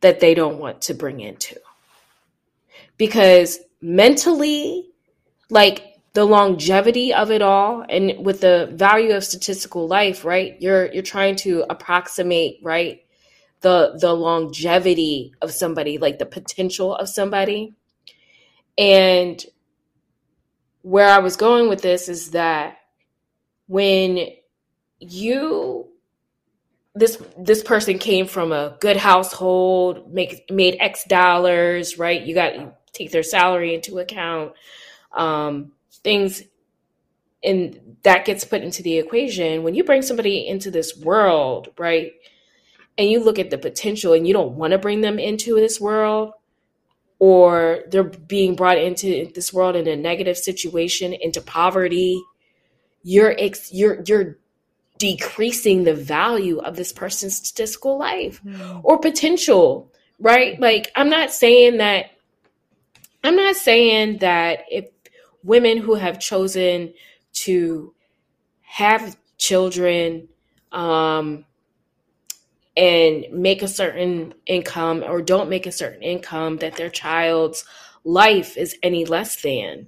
[0.01, 1.59] that they don't want to bring into.
[2.97, 4.91] Because mentally
[5.49, 10.61] like the longevity of it all and with the value of statistical life right?
[10.61, 13.01] You're you're trying to approximate right
[13.61, 17.73] the the longevity of somebody like the potential of somebody.
[18.77, 19.43] And
[20.83, 22.77] where i was going with this is that
[23.67, 24.27] when
[24.99, 25.87] you
[26.93, 32.21] this this person came from a good household make made x dollars right?
[32.21, 34.53] You got you take their salary into account.
[35.13, 35.71] Um
[36.03, 36.43] things
[37.43, 42.13] and that gets put into the equation when you bring somebody into this world right
[42.97, 45.79] and you look at the potential and you don't want to bring them into this
[45.79, 46.33] world
[47.19, 52.21] or they're being brought into this world in a negative situation into poverty
[53.03, 54.37] you're ex- you're you're
[54.97, 58.81] decreasing the value of this person's statistical life mm.
[58.83, 62.11] or potential right like i'm not saying that
[63.23, 64.85] i'm not saying that if
[65.43, 66.93] women who have chosen
[67.33, 67.93] to
[68.61, 70.27] have children
[70.71, 71.45] um,
[72.75, 77.65] and make a certain income or don't make a certain income that their child's
[78.03, 79.87] life is any less than.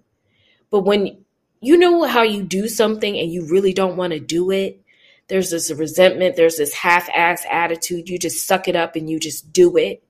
[0.69, 1.25] But when
[1.61, 4.81] you know how you do something and you really don't want to do it,
[5.27, 8.09] there's this resentment, there's this half ass attitude.
[8.09, 10.04] You just suck it up and you just do it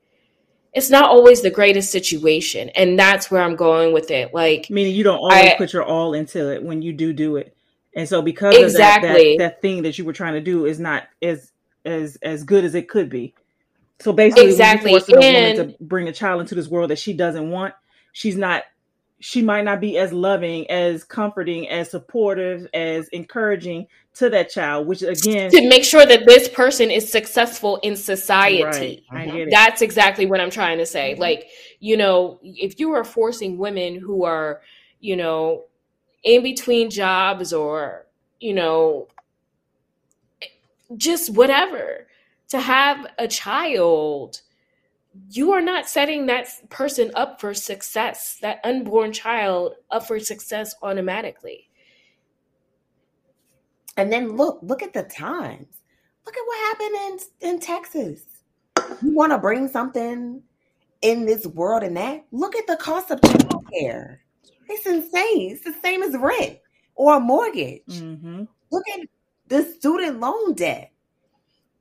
[0.76, 4.94] it's not always the greatest situation and that's where i'm going with it like meaning
[4.94, 7.56] you don't always I, put your all into it when you do do it.
[7.96, 9.10] And so because exactly.
[9.10, 11.52] of that, that, that thing that you were trying to do is not as
[11.86, 13.34] as as good as it could be.
[14.00, 14.92] So basically exactly.
[14.92, 17.74] forcing and, a woman to bring a child into this world that she doesn't want
[18.12, 18.64] she's not
[19.22, 24.88] she might not be as loving, as comforting, as supportive, as encouraging to that child,
[24.88, 29.06] which again to make sure that this person is successful in society.
[29.12, 29.48] Right.
[29.52, 31.12] That's exactly what I'm trying to say.
[31.14, 31.22] Mm-hmm.
[31.22, 31.48] Like,
[31.80, 34.62] you know, if you are forcing women who are,
[35.00, 35.66] you know,
[36.24, 38.06] in between jobs or,
[38.40, 39.08] you know,
[40.98, 42.08] just whatever
[42.50, 44.42] to have a child
[45.30, 50.76] you are not setting that person up for success, that unborn child up for success
[50.82, 51.70] automatically.
[53.98, 55.68] And then look, look at the times.
[56.26, 58.22] Look at what happened in, in Texas.
[59.02, 60.42] You want to bring something
[61.02, 62.26] in this world and that?
[62.32, 64.22] Look at the cost of child care.
[64.68, 65.52] It's insane.
[65.52, 66.58] It's the same as rent
[66.96, 67.84] or a mortgage.
[67.88, 68.44] Mm-hmm.
[68.72, 69.08] Look at
[69.48, 70.92] the student loan debt.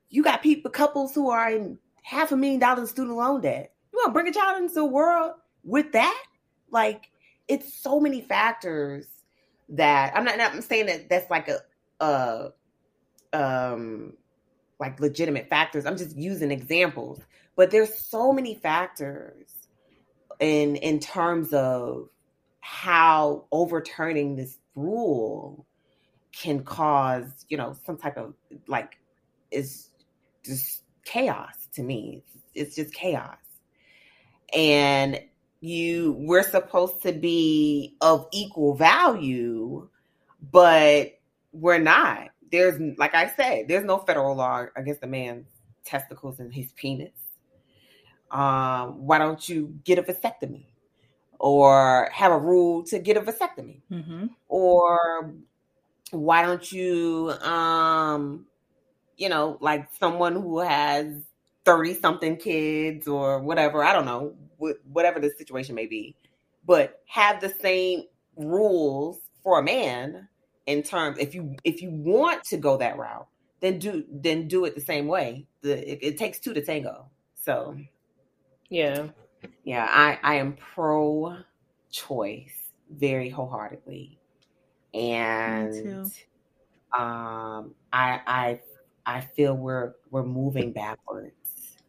[0.09, 3.73] You got people, couples who are in half a million dollars in student loan debt.
[3.91, 6.23] You want to bring a child into the world with that?
[6.69, 7.09] Like,
[7.47, 9.07] it's so many factors
[9.69, 10.39] that I'm not.
[10.39, 11.59] I'm saying that that's like a,
[11.99, 12.49] a
[13.33, 14.13] um,
[14.79, 15.85] like legitimate factors.
[15.85, 17.21] I'm just using examples,
[17.55, 19.67] but there's so many factors
[20.39, 22.09] in in terms of
[22.59, 25.65] how overturning this rule
[26.31, 28.33] can cause, you know, some type of
[28.67, 28.97] like
[29.51, 29.89] is
[30.43, 32.23] just chaos to me.
[32.53, 33.37] It's just chaos.
[34.53, 35.19] And
[35.61, 39.87] you we're supposed to be of equal value,
[40.51, 41.19] but
[41.55, 42.29] we're not.
[42.51, 45.47] There's like I said, there's no federal law against a man's
[45.83, 47.13] testicles and his penis.
[48.31, 50.65] Um, why don't you get a vasectomy?
[51.39, 53.81] Or have a rule to get a vasectomy?
[53.91, 54.27] Mm-hmm.
[54.47, 55.33] Or
[56.11, 58.45] why don't you um
[59.17, 61.07] you know like someone who has
[61.65, 64.35] 30 something kids or whatever, I don't know,
[64.91, 66.15] whatever the situation may be,
[66.65, 68.03] but have the same
[68.37, 70.27] rules for a man
[70.67, 73.27] in terms if you if you want to go that route,
[73.59, 75.45] then do then do it the same way.
[75.61, 77.09] The it, it takes two to tango.
[77.35, 77.77] So
[78.69, 79.07] yeah.
[79.63, 81.37] Yeah, I I am pro
[81.91, 84.17] choice very wholeheartedly.
[84.93, 86.11] And
[86.97, 88.59] um I I
[89.05, 91.45] I feel we're we're moving backwards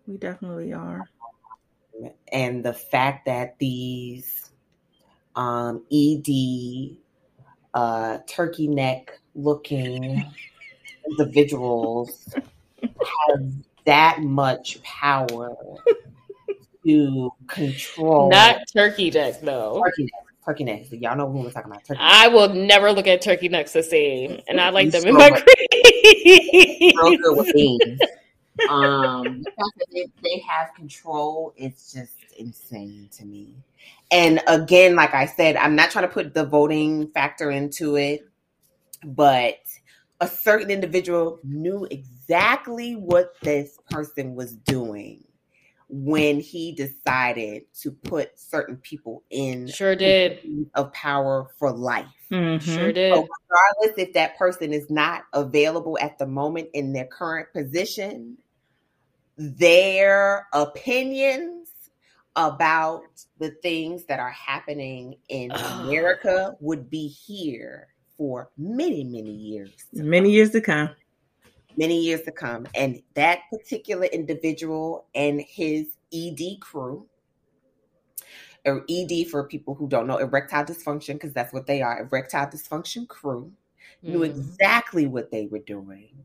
[0.06, 1.04] we definitely are.
[2.30, 4.50] And the fact that these
[5.34, 6.98] um, ED
[7.76, 10.24] uh, turkey neck looking
[11.10, 12.34] individuals
[12.82, 13.52] have
[13.84, 15.54] that much power
[16.84, 18.30] to control.
[18.30, 19.82] Not turkey neck, though.
[19.84, 20.12] Turkey neck.
[20.46, 20.92] Turkey necks.
[20.92, 21.84] Y'all know who we're talking about.
[21.84, 25.14] Turkey I will never look at turkey necks the same, and I like them in
[25.14, 26.92] my cream.
[27.02, 28.00] Real good with beans
[28.68, 33.54] um, the fact that they, they have control, it's just insane to me.
[34.10, 38.20] And again, like I said, I'm not trying to put the voting factor into it,
[39.04, 39.56] but
[40.20, 45.24] a certain individual knew exactly what this person was doing
[45.88, 50.40] when he decided to put certain people in Sure did.
[50.74, 52.06] of power for life.
[52.30, 52.60] Mhm.
[52.60, 53.12] Sure did.
[53.12, 58.38] So regardless if that person is not available at the moment in their current position,
[59.36, 61.70] their opinions
[62.36, 63.02] about
[63.38, 69.72] the things that are happening in America would be here for many, many years.
[69.92, 70.90] Many years to come.
[71.76, 72.66] many years to come.
[72.74, 77.06] And that particular individual and his ED crew,
[78.64, 82.46] or ED for people who don't know, erectile dysfunction, because that's what they are, erectile
[82.46, 83.52] dysfunction crew,
[84.06, 84.30] knew Mhm.
[84.30, 86.24] exactly what they were doing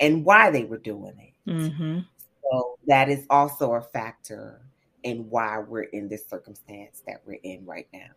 [0.00, 1.34] and why they were doing it.
[1.50, 1.98] hmm
[2.42, 4.60] So that is also a factor
[5.02, 8.10] in why we're in this circumstance that we're in right now.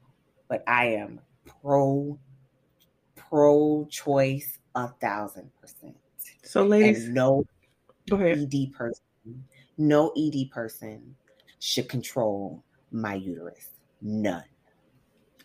[0.47, 2.17] But I am pro
[3.15, 5.95] pro choice a thousand percent.
[6.43, 7.45] So, ladies, And no.
[8.11, 9.03] ED person,
[9.77, 11.15] no ED person
[11.59, 13.69] should control my uterus.
[14.01, 14.43] None.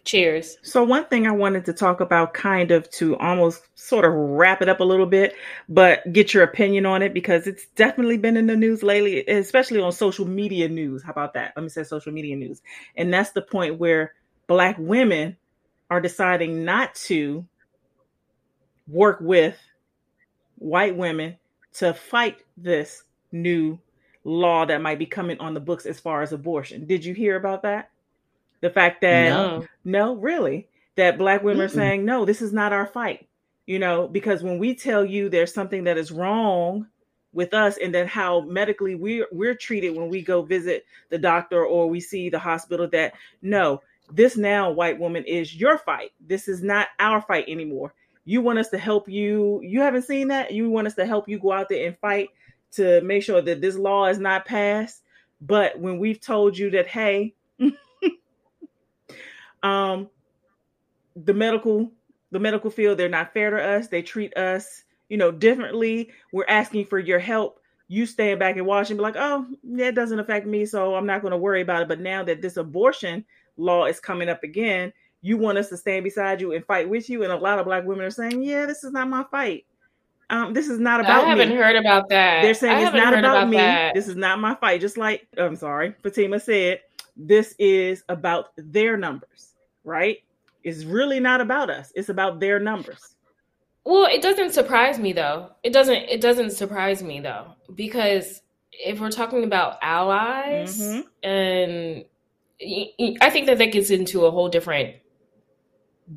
[0.04, 0.56] Cheers.
[0.62, 4.62] So, one thing I wanted to talk about, kind of to almost sort of wrap
[4.62, 5.34] it up a little bit,
[5.68, 9.80] but get your opinion on it because it's definitely been in the news lately, especially
[9.80, 11.02] on social media news.
[11.02, 11.52] How about that?
[11.54, 12.62] Let me say social media news.
[12.96, 14.14] And that's the point where
[14.46, 15.36] Black women
[15.90, 17.46] are deciding not to
[18.88, 19.58] work with
[20.56, 21.36] white women
[21.74, 23.78] to fight this new
[24.24, 26.86] law that might be coming on the books as far as abortion.
[26.86, 27.90] Did you hear about that?
[28.60, 29.66] The fact that No.
[29.84, 30.68] no, really.
[30.96, 31.74] That black women are Mm-mm.
[31.74, 33.26] saying, no, this is not our fight.
[33.66, 36.88] You know, because when we tell you there's something that is wrong
[37.32, 41.64] with us and then how medically we're we're treated when we go visit the doctor
[41.64, 43.80] or we see the hospital that no,
[44.12, 46.10] this now white woman is your fight.
[46.20, 47.94] This is not our fight anymore.
[48.24, 49.60] You want us to help you.
[49.62, 50.52] You haven't seen that?
[50.52, 52.30] You want us to help you go out there and fight
[52.72, 55.02] to make sure that this law is not passed.
[55.40, 57.34] But when we've told you that, hey,
[59.62, 60.08] um
[61.24, 61.90] the medical
[62.32, 66.46] the medical field they're not fair to us they treat us you know differently we're
[66.48, 69.94] asking for your help you stand back and watch and be like oh yeah, it
[69.94, 72.56] doesn't affect me so i'm not going to worry about it but now that this
[72.56, 73.24] abortion
[73.56, 74.92] law is coming up again
[75.22, 77.66] you want us to stand beside you and fight with you and a lot of
[77.66, 79.64] black women are saying yeah this is not my fight
[80.30, 81.24] um this is not about me.
[81.24, 82.42] I haven't me heard about that.
[82.42, 83.56] they're saying it's not heard about, me.
[83.56, 83.94] that.
[83.94, 84.80] This is not my fight.
[84.80, 86.80] Just like I'm sorry, Fatima said,
[87.16, 89.49] this is about their numbers,
[89.84, 90.18] right?
[90.62, 91.92] It's really not about us.
[91.94, 93.16] It's about their numbers.
[93.84, 95.50] Well, it doesn't surprise me though.
[95.62, 101.04] It doesn't it doesn't surprise me though because if we're talking about allies Mhm.
[101.22, 102.04] and
[103.22, 104.96] I think that that gets into a whole different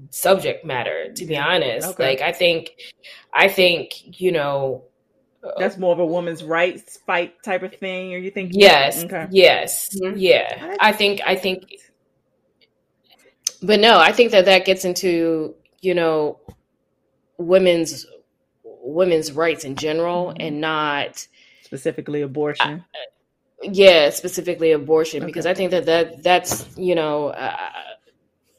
[0.10, 1.88] subject matter to be honest.
[1.92, 2.04] Okay.
[2.04, 2.72] Like I think
[3.34, 4.84] I think, you know,
[5.44, 8.14] uh, That's more of a woman's rights fight type of thing.
[8.14, 8.52] Or you think?
[8.54, 9.04] Yes.
[9.04, 9.28] Okay.
[9.32, 9.90] Yes.
[9.94, 10.14] Mhm.
[10.16, 10.76] Yeah.
[10.80, 11.64] I think I think
[13.64, 16.40] but no, I think that that gets into, you know,
[17.38, 18.06] women's
[18.64, 20.36] women's rights in general Mhm.
[20.48, 21.28] and not
[21.64, 22.84] Specifically, abortion.
[23.62, 25.26] yeah, specifically abortion Okay.
[25.28, 27.72] because I think that that that's, you know, uh,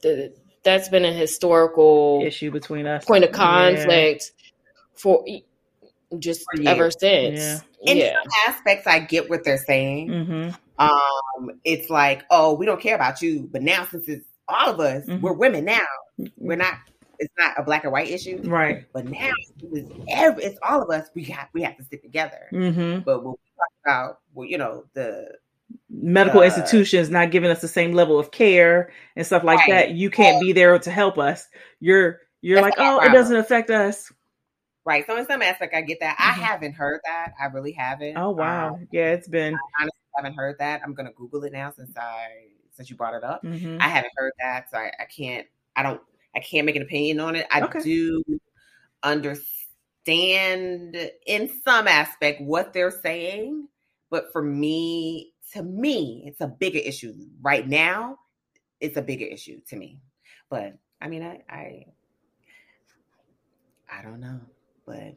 [0.03, 0.35] the
[0.65, 3.05] that's been a historical Issue between us.
[3.05, 3.37] point of Yeah.
[3.37, 4.33] conflict
[4.95, 5.25] for
[6.19, 6.97] just For ever years.
[6.99, 7.65] since.
[7.87, 8.15] In Yeah.
[8.15, 10.09] some aspects, I get what they're saying.
[10.09, 14.71] hmm Um, it's like, oh, we don't care about you, but now since it's all
[14.71, 15.21] of us, Mhm.
[15.21, 15.87] we're women now.
[16.39, 16.75] We're not.
[17.21, 18.85] It's not a black or white issue, Right.
[18.93, 19.31] but now
[19.63, 21.09] it's, every, it's all of us.
[21.15, 22.49] We have we have to stick together.
[22.51, 25.29] hmm But when we talk about, well, you know, the
[25.89, 29.71] Medical Uh, institutions not giving us the same level of care and stuff like Right.
[29.71, 29.91] that.
[29.93, 31.49] You can't be there to help us.
[31.81, 34.13] You're you're That's like, oh, it doesn't affect us.
[34.85, 36.17] right, so in some aspect, I get that.
[36.19, 36.43] I Mhm.
[36.45, 37.33] haven't heard that.
[37.41, 38.19] I really haven't.
[38.19, 38.75] Oh wow.
[38.75, 39.55] Um, yeah, it's been.
[39.55, 40.83] I honestly haven't heard that.
[40.85, 43.45] I'm gonna Google it now since I since you brought it up.
[43.45, 43.79] mhm.
[43.81, 45.47] I haven't heard that, so I, I can't.
[45.77, 46.01] I don't.
[46.37, 47.47] I can't make an opinion on it.
[47.51, 47.81] I Okay.
[47.83, 48.23] do
[49.03, 50.97] understand
[51.27, 53.69] in some aspect what they're saying,
[54.11, 58.19] but for me, to me, it's a bigger issue right now.
[58.81, 60.01] It's a bigger issue to me,
[60.51, 61.87] but I mean, I, I,
[63.91, 64.41] I don't know,
[64.87, 65.17] but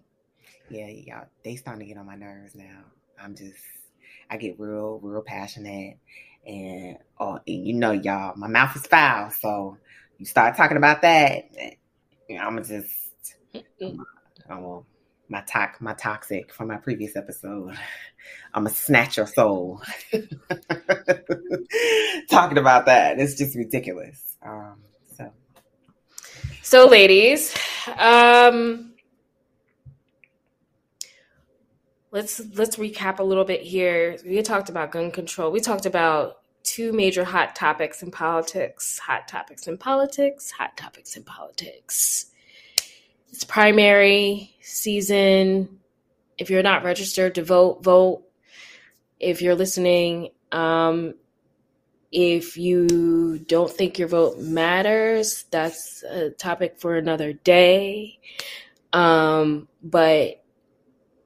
[0.69, 2.83] yeah, y'all, they starting to get on my nerves now.
[3.21, 3.57] I'm just,
[4.29, 5.97] I get real, real passionate,
[6.47, 9.77] and oh, and you know, y'all, my mouth is foul, so
[10.17, 11.49] you start talking about that,
[12.27, 13.35] you know, I'm just,
[14.49, 14.85] oh,
[15.29, 17.77] my tox, my toxic from my previous episode.
[18.53, 19.81] I'm gonna snatch your soul.
[22.29, 24.37] Talking about that, it's just ridiculous.
[24.45, 24.79] Um,
[25.15, 25.31] so
[26.61, 27.55] So, ladies,
[27.97, 28.86] um,
[32.17, 34.17] let's let's recap a little bit here.
[34.25, 35.51] We talked about gun control.
[35.51, 38.97] We talked about two major hot topics in politics.
[38.97, 40.49] Hot topics in politics.
[40.51, 42.25] Hot topics in politics.
[43.29, 45.79] It's primary season.
[46.39, 48.23] If you're not registered to vote, vote.
[49.19, 51.13] If you're listening, um,
[52.11, 58.19] if you don't think your vote matters, that's a topic for another day.
[58.91, 60.43] Um, but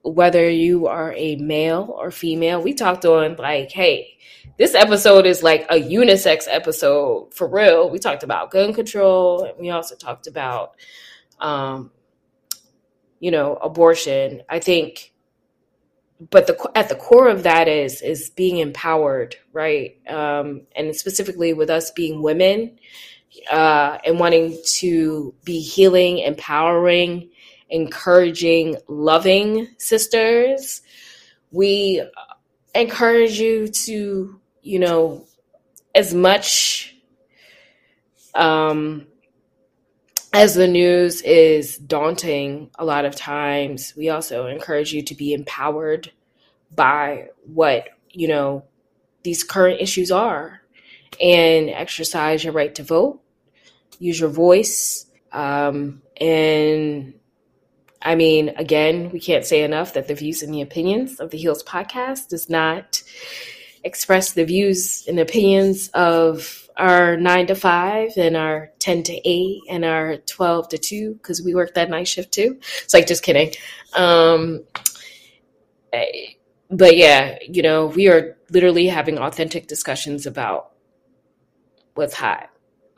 [0.03, 4.18] whether you are a male or female, we talked on like, hey,
[4.57, 7.90] this episode is like a unisex episode for real.
[7.90, 10.76] We talked about gun control, and we also talked about,
[11.40, 11.91] um,
[13.19, 14.44] you know, abortion.
[14.49, 15.14] I think,
[16.30, 19.98] but the at the core of that is is being empowered, right?
[20.07, 22.78] Um, and specifically with us being women,
[23.52, 27.31] uh, and wanting to be healing, empowering
[27.72, 30.81] encouraging, loving sisters.
[31.52, 32.03] We
[32.76, 35.26] encourage you to, you know,
[35.95, 36.95] as much
[38.35, 39.07] um,
[40.34, 45.34] as the news is daunting a lot of times, we also encourage you to be
[45.34, 46.11] empowered
[46.73, 48.64] by what, you know,
[49.23, 50.61] these current issues are
[51.22, 53.22] and exercise your right to vote,
[53.99, 57.14] use your voice, um, and
[58.02, 61.38] I mean, again, we can't say enough that the views and the opinions of the
[61.38, 63.03] Heels podcast does not
[63.84, 69.61] express the views and opinions of our nine to five and our 10 to eight
[69.69, 72.57] and our 12 to two, because we work that night shift too.
[72.84, 73.53] It's like, just kidding.
[73.94, 74.64] Um,
[76.72, 80.72] but yeah, you know, we are literally having authentic discussions about
[81.95, 82.49] what's hot.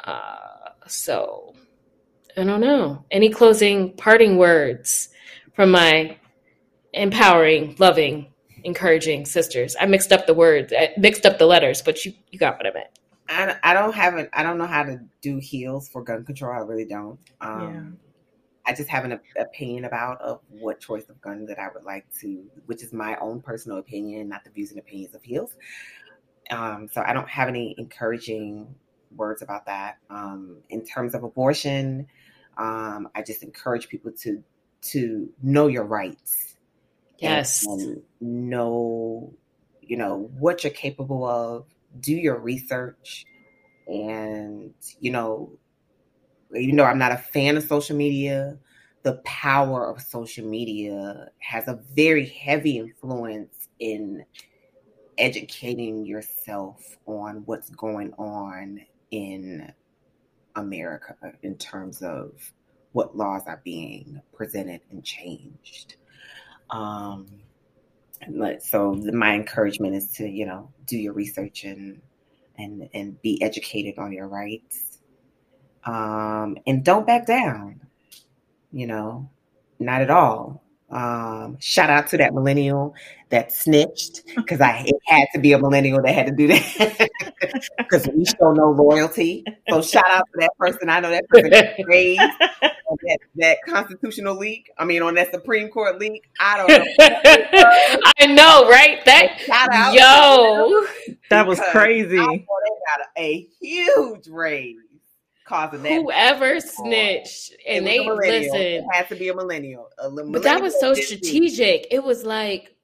[0.03, 1.42] Uh, so
[2.38, 3.05] I don't know.
[3.11, 5.10] Any closing parting words
[5.53, 6.18] from my
[6.93, 8.27] empowering, loving,
[8.64, 9.76] encouraging sisters?
[9.80, 12.68] I mixed up the words, I mixed up the letters, but you you got what
[12.68, 12.89] I meant.
[13.30, 16.53] I, I don't have an I don't know how to do heels for gun control.
[16.53, 17.19] I really don't.
[17.41, 17.99] Um, yeah.
[18.65, 22.05] I just have an opinion about of what choice of gun that I would like
[22.22, 25.55] to, which is my own personal opinion, not the views and opinions of heels.
[26.49, 28.73] Um, so I don't have any encouraging
[29.15, 29.97] words about that.
[30.10, 32.07] Um, in terms of abortion,
[32.57, 34.43] um, I just encourage people to
[34.81, 36.55] to know your rights.
[37.19, 37.65] Yes.
[37.65, 37.81] And,
[38.19, 39.34] and know,
[39.81, 41.65] you know, what you're capable of.
[41.99, 43.25] Do your research.
[43.88, 45.51] And, you know,
[46.55, 48.57] even though I'm not a fan of social media,
[49.03, 54.25] the power of social media has a very heavy influence in
[55.17, 58.81] educating yourself on what's going on
[59.11, 59.71] in
[60.55, 62.31] America in terms of
[62.91, 65.95] what laws are being presented and changed.
[66.69, 67.27] Um,
[68.59, 72.01] so my encouragement is to you know do your research and
[72.57, 74.99] and and be educated on your rights,
[75.85, 77.81] um, and don't back down.
[78.71, 79.30] You know,
[79.80, 80.62] not at all.
[80.93, 82.93] Um, shout out to that millennial
[83.29, 87.09] that snitched because I it had to be a millennial that had to do that
[87.79, 89.43] because we show no loyalty.
[89.69, 90.89] So shout out to that person.
[90.89, 91.51] I know that person
[91.87, 94.69] raised that, that constitutional leak.
[94.77, 96.29] I mean, on that Supreme Court leak.
[96.39, 96.85] I don't know.
[98.19, 99.03] I know, right?
[99.05, 100.85] That shout out yo,
[101.31, 102.19] that was crazy.
[102.19, 104.77] I they got a, a huge raise
[105.45, 105.91] causing that.
[105.91, 108.55] Whoever snitched and they listen.
[108.55, 109.89] It has to be a millennial.
[109.99, 111.87] A millennial but that was so strategic.
[111.91, 112.75] It was like,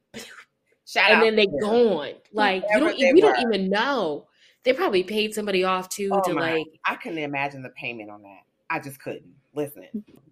[0.90, 2.14] Shout and then they gone.
[2.32, 3.20] Like you don't, we were.
[3.20, 4.26] don't even know.
[4.64, 6.54] They probably paid somebody off too oh to my.
[6.54, 6.66] like.
[6.84, 8.40] I couldn't imagine the payment on that.
[8.70, 9.32] I just couldn't.
[9.54, 9.86] Listen,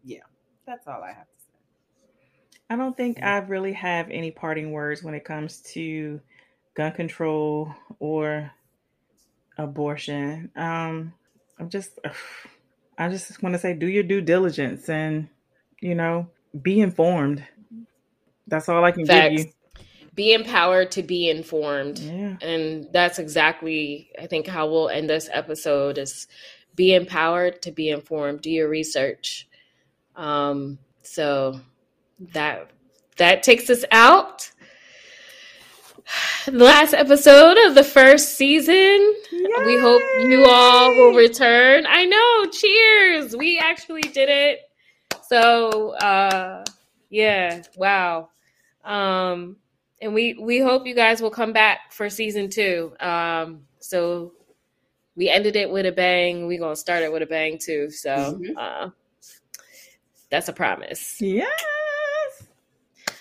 [0.05, 0.21] yeah,
[0.67, 1.53] that's all I have to say.
[2.71, 6.21] I don't think I really have any parting words when it comes to
[6.75, 8.51] gun control or
[9.59, 10.51] abortion.
[10.57, 11.13] Um,
[11.59, 11.99] I'm just,
[12.99, 15.29] I just want to say, do your due diligence and,
[15.81, 16.29] you know,
[16.63, 17.45] be informed.
[18.47, 19.31] That's all I can Facts.
[19.31, 19.53] give you.
[20.15, 22.01] Be empowered to be informed.
[22.01, 22.37] Yeah.
[22.41, 26.27] And that's exactly, I think, how we'll end this episode is
[26.75, 28.41] be empowered to be informed.
[28.41, 29.49] Do your research.
[30.17, 31.61] Um, so
[32.33, 32.71] that
[33.17, 34.51] that takes us out
[36.47, 38.75] the last episode of the first season.
[39.33, 39.49] Yay!
[39.67, 41.85] We hope you all will return.
[41.89, 43.37] I know, cheers.
[43.37, 44.61] We actually did it.
[45.29, 46.65] So uh
[47.11, 48.31] yeah, wow.
[48.85, 49.57] Um
[50.01, 52.95] and we we hope you guys will come back for season 2.
[53.01, 54.33] Um so
[55.17, 56.47] we ended it with a bang.
[56.47, 57.91] We're going to start it with a bang too.
[57.91, 58.57] So mm-hmm.
[58.57, 58.91] uh
[60.31, 61.21] that's a promise.
[61.21, 61.51] Yes.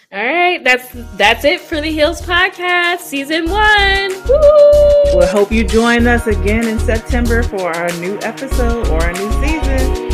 [0.10, 4.10] All right, that's that's it for the Heels Podcast, season one.
[4.26, 5.18] Woo!
[5.18, 9.32] We'll hope you join us again in September for our new episode or our new
[9.46, 10.07] season.